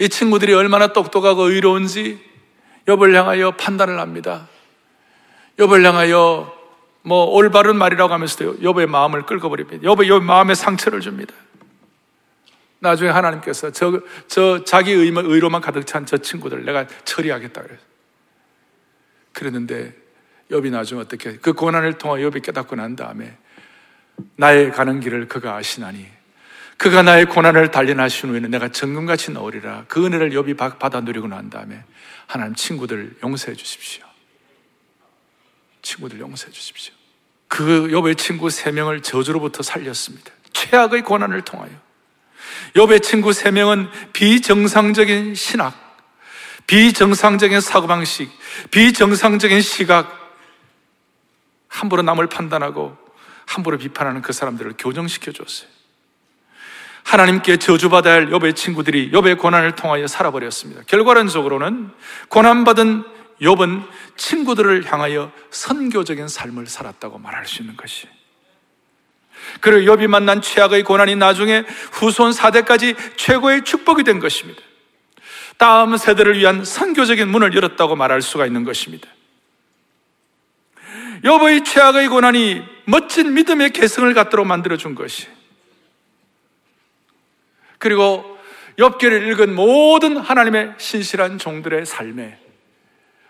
[0.00, 2.22] 이 친구들이 얼마나 똑똑하고 의로운지
[2.86, 4.46] 여벌 향하여 판단을 합니다.
[5.58, 6.54] 여벌 향하여
[7.00, 9.82] 뭐 올바른 말이라고 하면서도 여보의 마음을 끌어버립니다.
[9.82, 11.34] 여보, 여 마음에 상처를 줍니다.
[12.80, 17.82] 나중에 하나님께서 저, 저 자기 의만, 의로만 가득 찬 저 친구들 내가 처리하겠다 그래서.
[19.32, 19.94] 그랬는데
[20.50, 23.38] 엽이 나중에 어떻게 그 고난을 통해 엽이 깨닫고 난 다음에
[24.36, 26.17] 나의 가는 길을 그가 아시나니
[26.78, 31.84] 그가 나의 고난을 단련하신 후에는 내가 정금같이 넣으리라 그 은혜를 엽이 받아 누리고 난 다음에
[32.26, 34.04] 하나님 친구들 용서해 주십시오.
[35.82, 36.94] 친구들 용서해 주십시오.
[37.48, 40.30] 그 욥의 친구 세 명을 저주로부터 살렸습니다.
[40.52, 41.70] 최악의 고난을 통하여.
[42.74, 45.74] 욥의 친구 세 명은 비정상적인 신학,
[46.66, 48.30] 비정상적인 사고방식,
[48.70, 50.16] 비정상적인 시각,
[51.68, 52.96] 함부로 남을 판단하고
[53.46, 55.77] 함부로 비판하는 그 사람들을 교정시켜 줬어요.
[57.08, 60.82] 하나님께 저주받아야 할 욥의 친구들이 욥의 고난을 통하여 살아버렸습니다.
[60.86, 61.88] 결과론적으로는
[62.28, 63.02] 고난받은
[63.40, 68.08] 욥은 친구들을 향하여 선교적인 삶을 살았다고 말할 수 있는 것이.
[69.60, 74.60] 그리고 욥이 만난 최악의 고난이 나중에 후손 4대까지 최고의 축복이 된 것입니다.
[75.56, 79.08] 다음 세대를 위한 선교적인 문을 열었다고 말할 수가 있는 것입니다.
[81.24, 85.37] 여보의 최악의 고난이 멋진 믿음의 개성을 갖도록 만들어 준 것이.
[87.78, 88.38] 그리고
[88.78, 92.38] 엽기를 읽은 모든 하나님의 신실한 종들의 삶에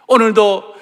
[0.06, 0.74] 오늘도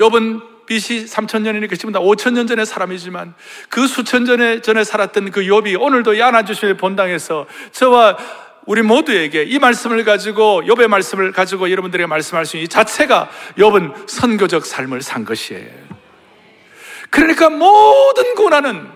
[0.00, 3.34] 엽은 BC 3천 년이니까 지금 다 5천 년 전의 사람이지만
[3.68, 8.16] 그 수천 전에 전에 살았던 그 엽이 오늘도 야나 주심의 본당에서 저와
[8.64, 14.08] 우리 모두에게 이 말씀을 가지고 욥의 말씀을 가지고 여러분들에게 말씀할 수 있는 이 자체가 욥은
[14.08, 15.70] 선교적 삶을 산 것이에요.
[17.10, 18.88] 그러니까 모든 고난은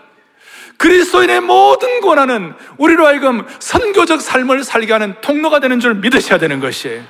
[0.79, 7.03] 그리스도인의 모든 고난은 우리로 하여금 선교적 삶을 살게 하는 통로가 되는 줄 믿으셔야 되는 것이에요.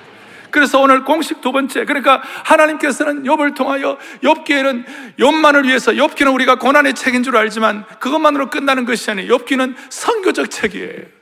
[0.50, 4.84] 그래서 오늘 공식 두 번째 그러니까 하나님께서는 욥을 통하여 욥기에는
[5.18, 9.36] 욥만을 위해서 욥기는 우리가 고난의 책인 줄 알지만 그것만으로 끝나는 것이 아니에요.
[9.36, 11.16] 욥기는 선교적 책이에요.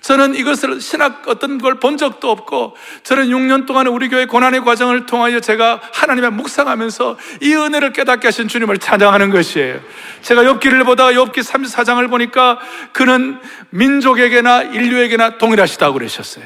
[0.00, 5.06] 저는 이것을 신학 어떤 걸 본 적도 없고 저는 6년 동안 우리 교회 고난의 과정을
[5.06, 9.80] 통하여 제가 하나님의 묵상하면서 이 은혜를 깨닫게 하신 주님을 찬양하는 것이에요.
[10.22, 12.58] 제가 엽기를 보다가 엽기 34장을 보니까
[12.92, 13.38] 그는
[13.70, 16.44] 민족에게나 인류에게나 동일하시다고 그러셨어요.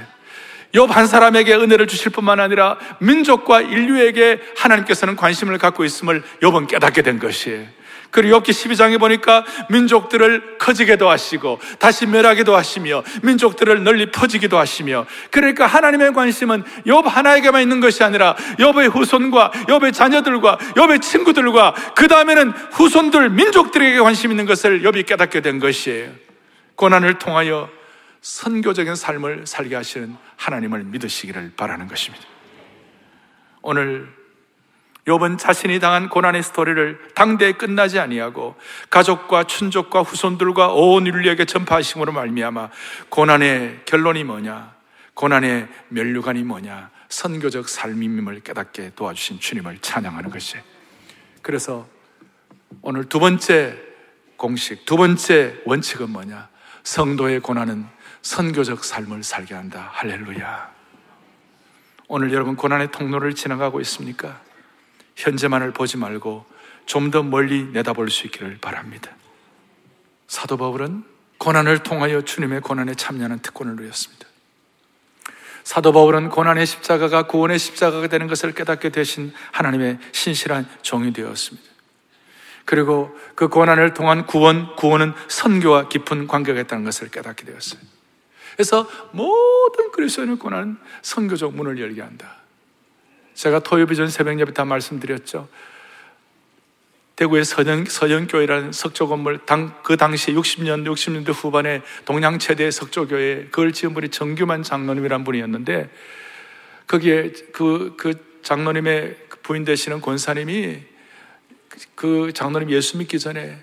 [0.74, 7.18] 욥한 사람에게 은혜를 주실 뿐만 아니라 민족과 인류에게 하나님께서는 관심을 갖고 있음을 욥은 깨닫게 된
[7.18, 7.66] 것이에요.
[8.12, 15.66] 그리고 엽기 12장에 보니까 민족들을 커지게도 하시고 다시 멸하기도 하시며 민족들을 널리 퍼지기도 하시며 그러니까
[15.66, 22.50] 하나님의 관심은 엽 하나에게만 있는 것이 아니라 엽의 후손과 엽의 자녀들과 엽의 친구들과 그 다음에는
[22.70, 26.10] 후손들 민족들에게 관심 있는 것을 엽이 깨닫게 된 것이에요.
[26.76, 27.70] 고난을 통하여
[28.20, 32.24] 선교적인 삶을 살게 하시는 하나님을 믿으시기를 바라는 것입니다.
[33.62, 34.21] 오늘
[35.06, 38.54] 욥은 자신이 당한 고난의 스토리를 당대에 끝나지 아니하고
[38.88, 42.70] 가족과 춘족과 후손들과 온 인류에게 전파하심으로 말미암아
[43.08, 44.72] 고난의 결론이 뭐냐?
[45.14, 46.90] 고난의 면류관이 뭐냐?
[47.08, 50.56] 선교적 삶임을 깨닫게 도와주신 주님을 찬양하는 것이.
[51.42, 51.86] 그래서
[52.80, 53.76] 오늘 두 번째
[54.36, 56.48] 공식, 두 번째 원칙은 뭐냐?
[56.84, 57.86] 성도의 고난은
[58.22, 59.90] 선교적 삶을 살게 한다.
[59.92, 60.70] 할렐루야.
[62.06, 64.40] 오늘 여러분 고난의 통로를 지나가고 있습니까?
[65.16, 66.46] 현재만을 보지 말고
[66.86, 69.10] 좀 더 멀리 내다볼 수 있기를 바랍니다.
[70.26, 71.04] 사도 바울은
[71.38, 74.26] 고난을 통하여 주님의 고난에 참여하는 특권을 누렸습니다.
[75.64, 81.68] 사도 바울은 고난의 십자가가 구원의 십자가가 되는 것을 깨닫게 되신 하나님의 신실한 종이 되었습니다.
[82.64, 87.80] 그리고 그 고난을 통한 구원, 구원은 선교와 깊은 관계가 있다는 것을 깨닫게 되었어요.
[88.54, 92.41] 그래서 모든 그리스도인의 고난은 선교적 문을 열게 한다.
[93.34, 95.48] 제가 토요 비 전 새벽 예배 다 말씀드렸죠.
[97.16, 103.72] 대구의 서영, 서영교회라는 석조 건물, 당, 그 당시 60년, 60년대 후반에 동양 최대 석조교회, 그걸
[103.72, 105.90] 지은 분이 정규만 장로님이란 분이었는데,
[106.86, 110.80] 거기에 그, 그 장로님의 부인 되시는 권사님이
[111.94, 113.62] 그 장로님 예수 믿기 전에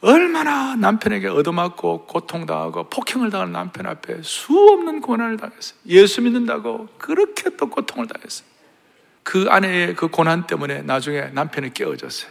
[0.00, 5.78] 얼마나 남편에게 얻어맞고 고통당하고 폭행을 당하는 남편 앞에 수 없는 고난을 당했어요.
[5.86, 8.53] 예수 믿는다고 그렇게 또 고통을 당했어요.
[9.24, 12.30] 그 아내의 그 고난 때문에 나중에 남편이 깨어졌어요.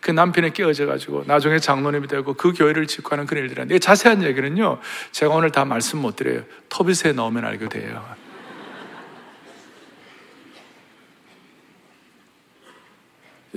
[0.00, 4.80] 그 남편이 깨어져가지고 나중에 장로님이 되고 그 교회를 짓고 하는 그런 일들인데 자세한 얘기는요,
[5.12, 6.42] 제가 오늘 다 말씀 못 드려요.
[6.70, 8.04] 터빗에 넣으면 알게 돼요.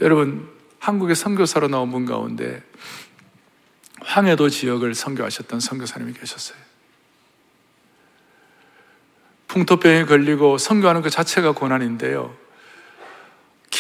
[0.01, 2.61] 여러분, 한국의 선교사로 나온 분 가운데
[4.01, 6.57] 황해도 지역을 선교하셨던 선교사님이 계셨어요.
[9.47, 12.42] 풍토병에 걸리고 선교하는 그 자체가 고난인데요.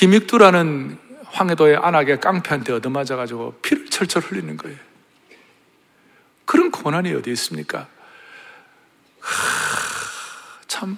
[0.03, 4.77] 김익두라는 황해도의 안악의 깡패한테 얻어맞아가지고 피를 철철 흘리는 거예요.
[6.43, 7.87] 그런 고난이 어디 있습니까?
[9.21, 9.31] 하,
[10.67, 10.97] 참,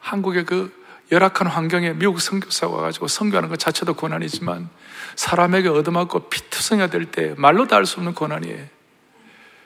[0.00, 0.70] 한국의 그
[1.10, 4.68] 열악한 환경에 미국 선교사가 와가지고 선교하는 것 자체도 고난이지만
[5.16, 8.66] 사람에게 얻어맞고 피투성이가 될 때 말로 다할수 없는 고난이에요.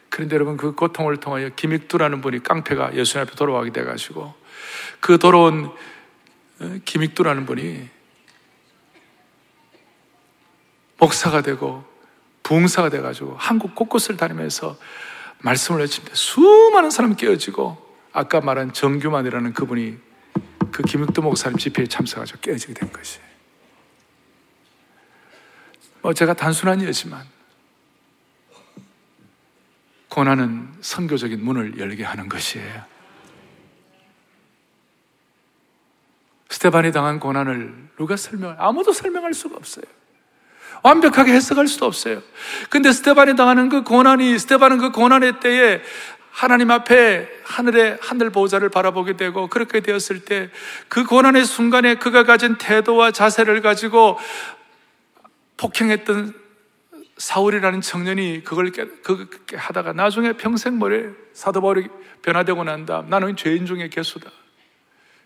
[0.09, 4.33] 그런데 여러분 그 고통을 통하여 김익두라는 분이 깡패가 예수님 앞에 돌아가게 돼가지고
[5.01, 5.73] 그 돌아온
[6.61, 8.02] 어, 김익두라는 분이
[11.03, 11.85] 목사가 되고
[12.45, 14.79] 부흥사가 돼가지고 한국 곳곳을 다니면서
[15.41, 17.77] 말씀을 외치는데 수많은 사람이 깨어지고
[18.13, 19.99] 아까 말한 정규만이라는 그분이
[20.71, 23.19] 그 김육도 목사님 집회에 참석하셔 깨어지게 된 것이.
[26.03, 27.27] 뭐 제가 단순한 예지만
[30.09, 32.85] 고난은 선교적인 문을 열게 하는 것이에요.
[36.49, 40.02] 스테반이 당한 고난을 누가 설명, 아무도 설명할 수가 없어요.
[40.83, 42.23] 완벽하게 해석할 수도 없어요.
[42.69, 45.81] 근데 스테반이 당하는 그 고난이, 스테반은 그 고난의 때에
[46.31, 50.51] 하나님 앞에 하늘의 하늘 보호자를 바라보게 되고 그렇게 되었을 때
[50.89, 54.19] 그 고난의 순간에 그가 가진 태도와 자세를 가지고
[55.57, 56.35] 폭행했던
[57.19, 61.89] 사울이라는 청년이 그걸 그렇게 하다가 나중에 평생 머리 사도 바울이
[62.23, 64.31] 변화되고 난 다음 나는 죄인 중에 개수다.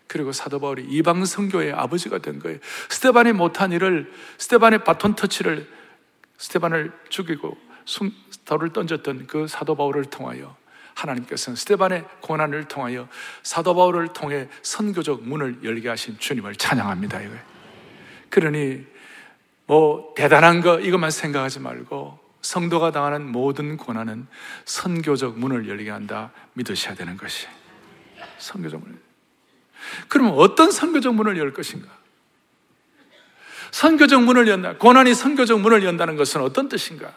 [0.07, 2.59] 그리고 사도 바울이 이방 선교의 아버지가 된 거예요.
[2.89, 5.67] 스테반이 못한 일을 스테반의 바톤 터치를
[6.37, 7.57] 스테반을 죽이고
[8.45, 10.55] 돌을 던졌던 그 사도 바울을 통하여
[10.93, 13.07] 하나님께서는 스테반의 고난을 통하여
[13.43, 17.21] 사도 바울을 통해 선교적 문을 열게 하신 주님을 찬양합니다.
[17.21, 17.35] 이거.
[18.29, 18.85] 그러니
[19.65, 24.27] 뭐 대단한 거 이것만 생각하지 말고 성도가 당하는 모든 고난은
[24.65, 27.47] 선교적 문을 열게 한다 믿으셔야 되는 것이
[28.37, 29.06] 선교적 문.
[30.07, 31.87] 그러면 어떤 선교적 문을 열 것인가?
[33.71, 34.77] 선교적 문을 연다.
[34.77, 37.13] 고난이 선교적 문을 연다는 것은 어떤 뜻인가?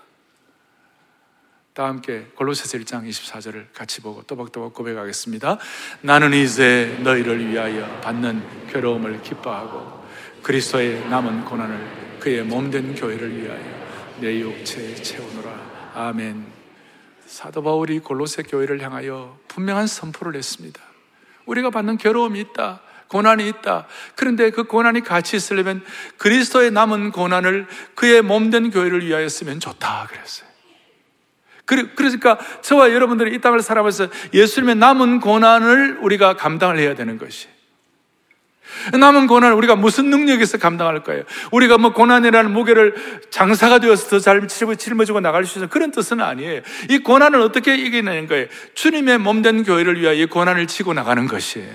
[1.72, 5.58] 다 함께 골로새서 1장 24절을 같이 보고 또박또박 고백하겠습니다.
[6.02, 10.04] 나는 이제 너희를 위하여 받는 괴로움을 기뻐하고
[10.42, 13.80] 그리스도의 남은 고난을 그의 몸된 교회를 위하여
[14.20, 15.92] 내 육체에 채우노라.
[15.94, 16.44] 아멘.
[17.26, 20.89] 사도 바울이 골로새 교회를 향하여 분명한 선포를 했습니다.
[21.50, 22.80] 우리가 받는 괴로움이 있다.
[23.08, 23.86] 고난이 있다.
[24.14, 25.84] 그런데 그 고난이 같이 있으려면
[26.16, 30.06] 그리스도의 남은 고난을 그의 몸된 교회를 위하여 쓰면 좋다.
[30.08, 30.48] 그랬어요.
[31.64, 37.48] 그러니까 저와 여러분들이 이 땅을 살아가면서 예수님의 남은 고난을 우리가 감당을 해야 되는 것이.
[38.98, 41.22] 남은 고난을 우리가 무슨 능력에서 감당할 거예요?
[41.50, 42.94] 우리가 뭐 고난이라는 무게를
[43.30, 46.62] 장사가 되어서 더 잘 짊어지고 나갈 수 있는 그런 뜻은 아니에요.
[46.88, 48.46] 이 고난을 어떻게 이기는 거예요?
[48.74, 51.68] 주님의 몸된 교회를 위하여 이 고난을 치고 나가는 것이에요.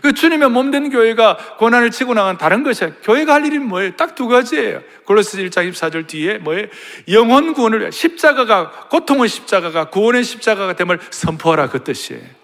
[0.00, 2.94] 그 주님의 몸된 교회가 고난을 치고 나간 다른 것이에요.
[3.02, 3.94] 교회가 할 일이 뭐예요?
[3.96, 4.80] 딱 두 가지예요.
[5.04, 6.66] 골로스 1장 24절 뒤에 뭐예요?
[7.08, 12.41] 영혼 구원을 십자가가 고통의 십자가가 구원의 십자가가 됨을 선포하라 그 뜻이에요.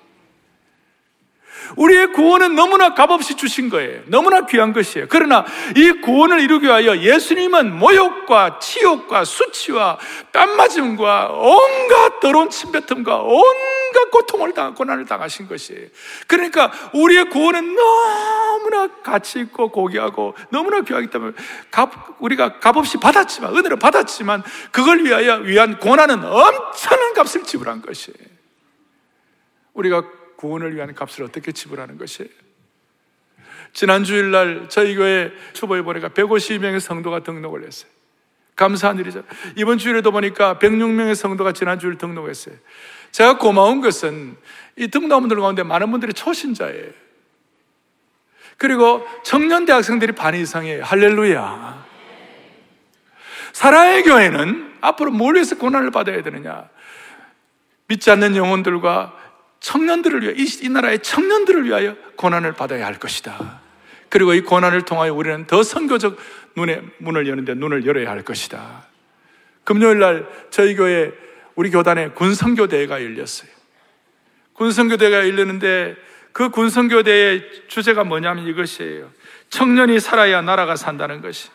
[1.77, 4.03] 우리의 구원은 너무나 값없이 주신 거예요.
[4.07, 5.07] 너무나 귀한 것이에요.
[5.09, 5.45] 그러나
[5.77, 9.99] 이 구원을 이루기 위하여 예수님은 모욕과 치욕과 수치와
[10.33, 15.89] 뺨맞음과 온갖 더러운 침뱉음과 온갖 고통을 당, 고난을 당하신 것이에요.
[16.27, 21.33] 그러니까 우리의 구원은 너무나 가치 있고 고귀하고 너무나 귀하기 때문에
[21.71, 28.29] 값, 우리가 값없이 받았지만, 은혜로 받았지만 그걸 위하여 위한 고난은 엄청난 값을 지불한 것이에요.
[29.75, 30.03] 우리가
[30.38, 32.31] 구원을 위한 값을 어떻게 지불하는 것이에요?
[33.72, 37.90] 지난 주일날 저희 교회 초보에 보니까 152명의 성도가 등록을 했어요.
[38.55, 39.24] 감사한 일이죠.
[39.57, 42.55] 이번 주일에도 보니까 106명의 성도가 지난 주일 등록했어요.
[43.11, 44.37] 제가 고마운 것은
[44.77, 46.92] 이 등록원들 가운데 많은 분들이 초신자예요.
[48.59, 50.85] 그리고 청년 대학생들이 반 이상이에요.
[50.85, 51.87] 할렐루야.
[53.53, 56.68] 사랑의 교회는 앞으로 뭘 위해서 고난을 받아야 되느냐?
[57.88, 59.18] 믿지 않는 영혼들과
[59.61, 63.61] 청년들을 위해, 이, 이 나라의 청년들을 위하여 고난을 받아야 할 것이다.
[64.09, 66.18] 그리고 이 고난을 통하여 우리는 더 선교적
[66.57, 68.87] 눈의 문을 여는데 눈을 열어야 할 것이다.
[69.64, 71.12] 금요일 날 저희 교회
[71.55, 73.51] 우리 교단에 군선교대회가 열렸어요.
[74.55, 75.97] 군선교대회가 열렸는데
[76.33, 79.11] 그 군선교대의 주제가 뭐냐면 이것이에요.
[79.51, 81.49] 청년이 살아야 나라가 산다는 것이.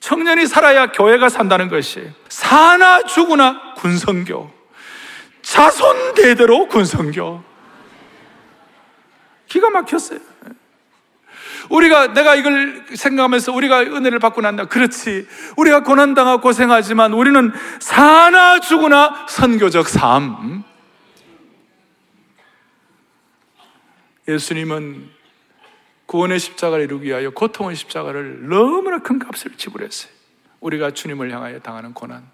[0.00, 2.10] 청년이 살아야 교회가 산다는 것이.
[2.28, 4.61] 사나 죽으나 군선교.
[5.52, 7.44] 자손 대대로 군성교.
[9.48, 10.18] 기가 막혔어요.
[11.68, 14.64] 우리가 내가 이걸 생각하면서 우리가 은혜를 받고 난다.
[14.64, 15.28] 그렇지.
[15.58, 20.64] 우리가 고난당하고 고생하지만 우리는 사나 죽으나 선교적 삶.
[24.26, 25.10] 예수님은
[26.06, 30.10] 구원의 십자가를 이루기 위하여 고통의 십자가를 너무나 큰 값을 지불했어요.
[30.60, 32.26] 우리가 주님을 향하여 당하는 고난.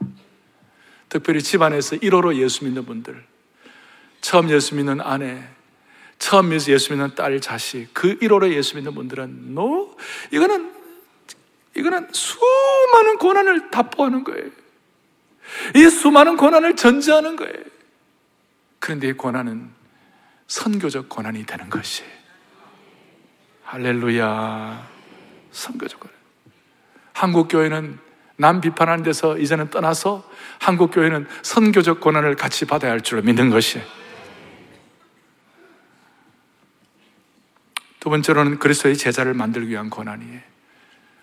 [1.09, 3.25] 특별히 집안에서 1호로 예수 믿는 분들,
[4.21, 5.42] 처음 예수 믿는 아내,
[6.18, 9.97] 처음 예수 믿는 딸, 자식, 그 1호로 예수 믿는 분들은, 노,
[10.33, 10.73] 이거는,
[11.77, 14.51] 이거는 수많은 고난을 답보하는 거예요.
[15.75, 17.64] 이 수많은 고난을 전제하는 거예요.
[18.79, 19.71] 그런데 이 고난은
[20.47, 22.03] 선교적 고난이 되는 것이
[23.64, 24.88] 할렐루야.
[25.53, 26.16] 선교적 고난.
[27.12, 27.98] 한국 교회는
[28.40, 30.24] 남 비판하는 데서 이제는 떠나서
[30.60, 33.82] 한국 교회는 선교적 고난을 같이 받아야 할 줄로 믿는 것이.
[37.98, 40.40] 두 번째로는 그리스도의 제자를 만들기 위한 고난이에요.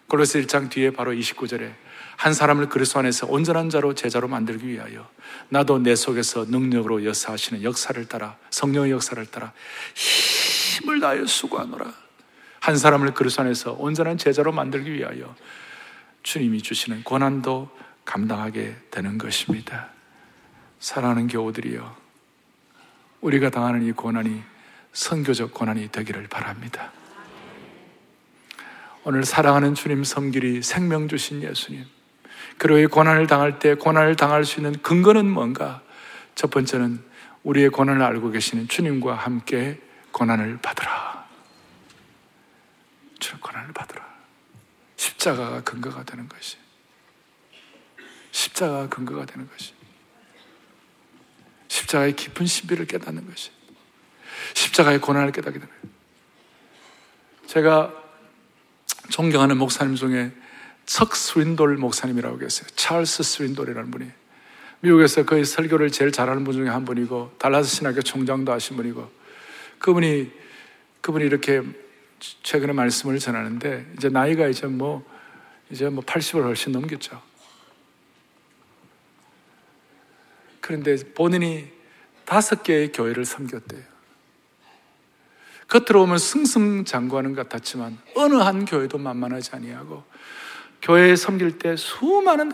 [0.07, 1.71] 골로새 1장 뒤에 바로 29절에
[2.17, 5.09] 한 사람을 그리스도 안에서 온전한 자로 제자로 만들기 위하여
[5.49, 9.53] 나도 내 속에서 능력으로 역사하시는 역사를 따라 성령의 역사를 따라
[9.95, 11.93] 힘을 다하여 수고하노라.
[12.59, 15.33] 한 사람을 그리스도 안에서 온전한 제자로 만들기 위하여
[16.25, 17.69] 주님이 주시는 고난도
[18.03, 19.89] 감당하게 되는 것입니다.
[20.79, 21.95] 사랑하는 교우들이여,
[23.21, 24.41] 우리가 당하는 이 고난이
[24.91, 26.91] 선교적 고난이 되기를 바랍니다.
[29.03, 31.85] 오늘 사랑하는 주님 섬기리 생명 주신 예수님.
[32.57, 35.83] 그리고 이 고난을 당할 때 고난을 당할 수 있는 근거는 뭔가?
[36.33, 37.03] 첫 번째는
[37.43, 39.79] 우리의 고난을 알고 계시는 주님과 함께
[40.11, 41.27] 고난을 받으라.
[43.19, 44.14] 주 고난을 받으라.
[45.25, 46.57] 십자가가 근거가 되는 것이.
[48.31, 49.73] 십자가가 근거가 되는 것이.
[51.67, 53.49] 십자가의 깊은 신비를 깨닫는 것이.
[54.53, 55.95] 십자가의 고난을 깨닫게 되는 거예요.
[57.47, 57.93] 제가
[59.09, 60.31] 존경하는 목사님 중에
[60.85, 62.67] 척 스윈돌 목사님이라고 계세요.
[62.75, 64.07] 찰스 스윈돌이라는 분이.
[64.81, 69.11] 미국에서 거의 설교를 제일 잘하는 분 중에 한 분이고, 달라스 신학교 총장도 하신 분이고,
[69.79, 70.31] 그분이,
[71.01, 71.63] 그분이 이렇게
[72.43, 75.14] 최근에 말씀을 전하는데, 이제 나이가 이제 뭐,
[75.69, 77.21] 이제 뭐 80을 훨씬 넘겼죠.
[80.61, 81.71] 그런데 본인이
[82.25, 83.83] 다섯 개의 교회를 섬겼대요.
[85.67, 90.03] 겉으로 보면 승승장구하는 것 같았지만 어느 한 교회도 만만하지 아니하고
[90.81, 92.51] 교회에 섬길 때 수많은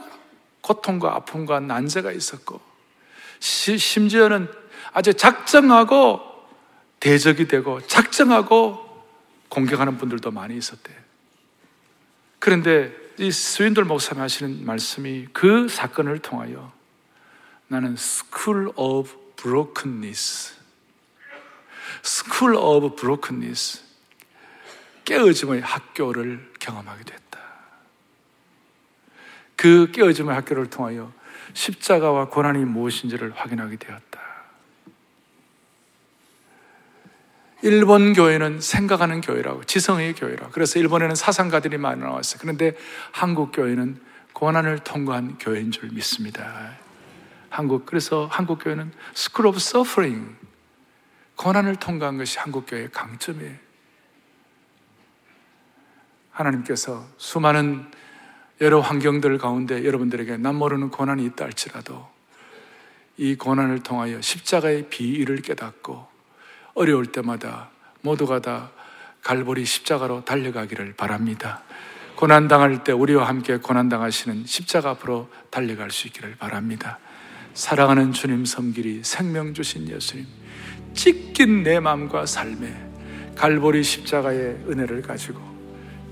[0.61, 2.61] 고통과 아픔과 난제가 있었고
[3.39, 4.49] 시, 심지어는
[4.93, 6.21] 아주 작정하고
[6.99, 9.05] 대적이 되고 작정하고
[9.49, 10.97] 공격하는 분들도 많이 있었대요.
[12.39, 16.73] 그런데 이 스윈들 목사님 하시는 말씀이 그 사건을 통하여
[17.67, 20.55] 나는 School of Brokenness
[22.03, 23.83] School of Brokenness
[25.05, 27.39] 깨어짐의 학교를 경험하게 됐다.
[29.55, 31.13] 그 깨어짐의 학교를 통하여
[31.53, 34.20] 십자가와 고난이 무엇인지를 확인하게 되었다.
[37.63, 40.51] 일본 교회는 생각하는 교회라고, 지성의 교회라고.
[40.51, 42.39] 그래서 일본에는 사상가들이 많이 나왔어요.
[42.41, 42.75] 그런데
[43.11, 43.99] 한국 교회는
[44.33, 46.77] 고난을 통과한 교회인 줄 믿습니다.
[47.49, 50.35] 한국, 그래서 한국 교회는 School of Suffering,
[51.35, 53.55] 고난을 통과한 것이 한국 교회의 강점이에요.
[56.31, 57.85] 하나님께서 수많은
[58.61, 62.07] 여러 환경들 가운데 여러분들에게 난 모르는 고난이 있다 할지라도
[63.17, 66.10] 이 고난을 통하여 십자가의 비위를 깨닫고
[66.73, 67.69] 어려울 때마다
[68.01, 68.71] 모두가 다
[69.23, 71.61] 갈보리 십자가로 달려가기를 바랍니다.
[72.15, 76.99] 고난 당할 때 우리와 함께 고난 당하시는 십자가 앞으로 달려갈 수 있기를 바랍니다.
[77.53, 80.25] 사랑하는 주님 섬기리 생명 주신 예수님
[80.93, 82.89] 찢긴 내 마음과 삶에
[83.35, 85.41] 갈보리 십자가의 은혜를 가지고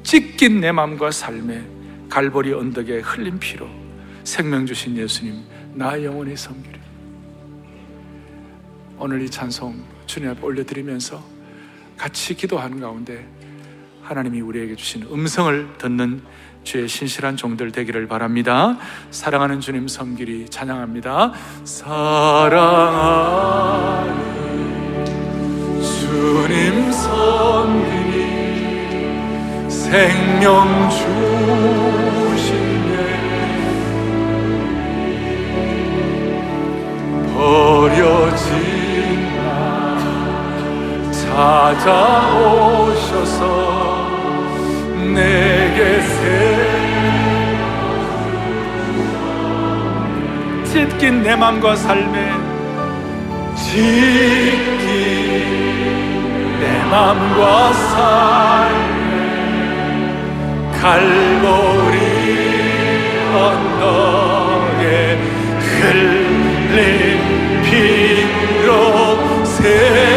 [0.03, 1.63] 찢긴 내 마음과 삶에
[2.09, 3.69] 갈보리 언덕에 흘린 피로
[4.23, 5.43] 생명 주신 예수님
[5.73, 6.79] 나 영원히 섬기리
[8.97, 11.23] 오늘 이 찬송 주님 앞에 올려드리면서
[11.95, 13.27] 같이 기도하는 가운데
[14.01, 16.23] 하나님이 우리에게 주신 음성을 듣는
[16.63, 18.79] 주의 신실한 종들 되기를 바랍니다.
[19.11, 21.33] 사랑하는 주님 섬기리 찬양합니다.
[21.63, 22.49] 사랑하는
[25.83, 28.09] 주님 섬기리
[29.69, 32.49] 생명 주시네
[37.35, 38.78] 버려진 나
[41.39, 43.31] 찾아오셔서
[45.15, 46.15] 내게 새
[50.65, 52.33] 찢긴 내 맘과 삶에
[53.55, 53.79] 찢긴
[56.59, 59.07] 내 맘과 삶에
[60.81, 61.97] 갈고리
[63.33, 64.83] 언덕에
[65.61, 66.83] 흘린
[67.63, 68.65] 피로
[69.45, 70.08] 새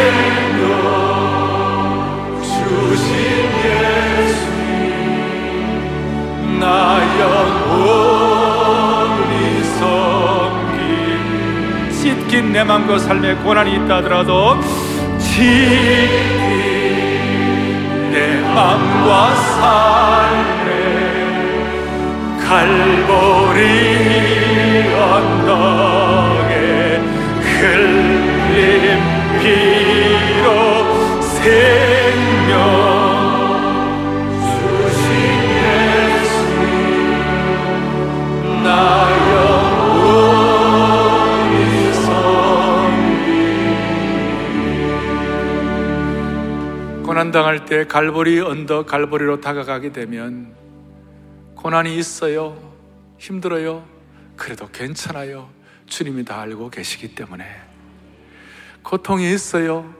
[7.19, 8.13] 영원히
[9.79, 10.81] 섬기.
[12.01, 14.59] 찢긴 내 맘과 삶에 고난이 있다 하더라도
[15.19, 15.51] 찢긴
[18.11, 20.69] 내 맘과 삶에
[22.45, 23.61] 갈보리
[24.95, 25.32] 언
[47.73, 50.53] 때 갈보리 언덕 갈보리로 다가가게 되면
[51.55, 52.55] 고난이 있어요
[53.17, 53.83] 힘들어요
[54.35, 55.49] 그래도 괜찮아요
[55.87, 57.43] 주님이 다 알고 계시기 때문에
[58.83, 59.91] 고통이 있어요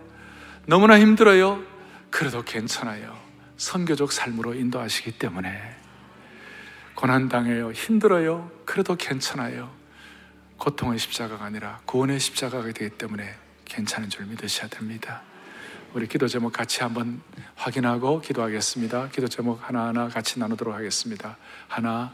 [0.68, 1.64] 너무나 힘들어요
[2.12, 3.18] 그래도 괜찮아요
[3.58, 5.60] 선교적 삶으로 인도하시기 때문에
[6.94, 7.72] 고난당해요.
[7.72, 8.52] 힘들어요.
[8.66, 9.72] 그래도 괜찮아요.
[10.58, 13.34] 고통의 십자가가 아니라 구원의 십자가가 되기 때문에
[13.66, 15.24] 괜찮은 줄 믿으셔야 됩니다.
[15.94, 17.22] 우리 기도 제목 같이 한번
[17.56, 19.10] 확인하고 기도하겠습니다.
[19.10, 21.38] 기도 제목 하나하나 같이 나누도록 하겠습니다.
[21.68, 22.12] 하나,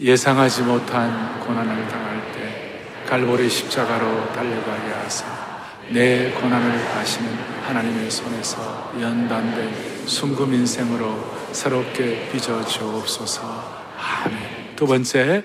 [0.00, 5.24] 예상하지 못한 고난을 당할 때 갈보리 십자가로 달려가게 하사
[5.90, 13.84] 내 고난을 가시는 하나님의 손에서 연단된 순금 인생으로 새롭게 빚어 주옵소서.
[13.98, 14.74] 아멘.
[14.74, 15.44] 두 번째,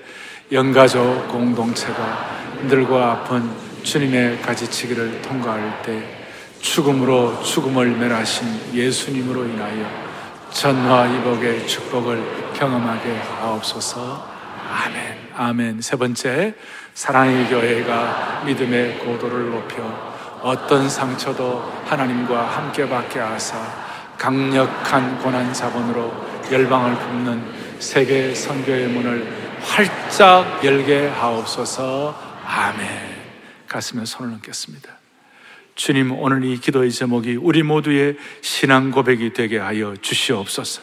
[0.51, 3.51] 영가족 공동체가 힘들고 아픈
[3.83, 6.26] 주님의 가지치기를 통과할 때
[6.59, 10.07] 죽음으로 죽음을 멸하신 예수님으로 인하여
[10.51, 14.27] 전화 이복의 축복을 경험하게 하옵소서.
[14.69, 15.17] 아멘.
[15.35, 15.81] 아멘.
[15.81, 16.55] 세 번째,
[16.93, 23.57] 사랑의 교회가 믿음의 고도를 높여 어떤 상처도 하나님과 함께 받게 하사
[24.17, 26.11] 강력한 고난 자본으로
[26.51, 32.17] 열방을 굽는 세계 선교의 문을 활짝 열게 하옵소서.
[32.45, 32.87] 아멘.
[33.67, 34.96] 가슴에 손을 얹겠습니다.
[35.77, 40.81] 주님, 오늘 이 기도의 제목이 우리 모두의 신앙 고백이 되게 하여 주시옵소서.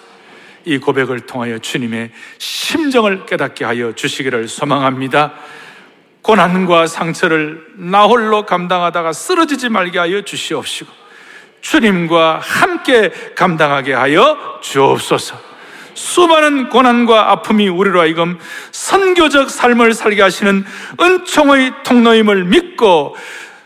[0.66, 5.34] 이 고백을 통하여 주님의 심정을 깨닫게 하여 주시기를 소망합니다.
[6.22, 10.92] 고난과 상처를 나 홀로 감당하다가 쓰러지지 말게 하여 주시옵시고,
[11.60, 15.54] 주님과 함께 감당하게 하여 주옵소서.
[15.94, 18.38] 수많은 고난과 아픔이 우리로 하여금
[18.70, 20.64] 선교적 삶을 살게 하시는
[21.00, 23.16] 은총의 통로임을 믿고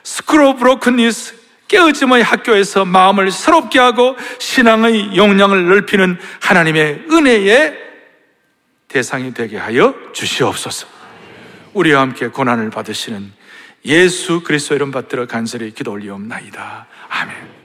[0.08, 1.34] 스크로 브로큰 뉴스
[1.68, 7.76] 깨어짐의 학교에서 마음을 새롭게 하고 신앙의 용량을 넓히는 하나님의 은혜의
[8.88, 10.86] 대상이 되게 하여 주시옵소서.
[11.74, 13.32] 우리와 함께 고난을 받으시는
[13.84, 16.86] 예수 그리스도 이름 받들어 간절히 기도 올리옵나이다.
[17.10, 17.57] 아멘.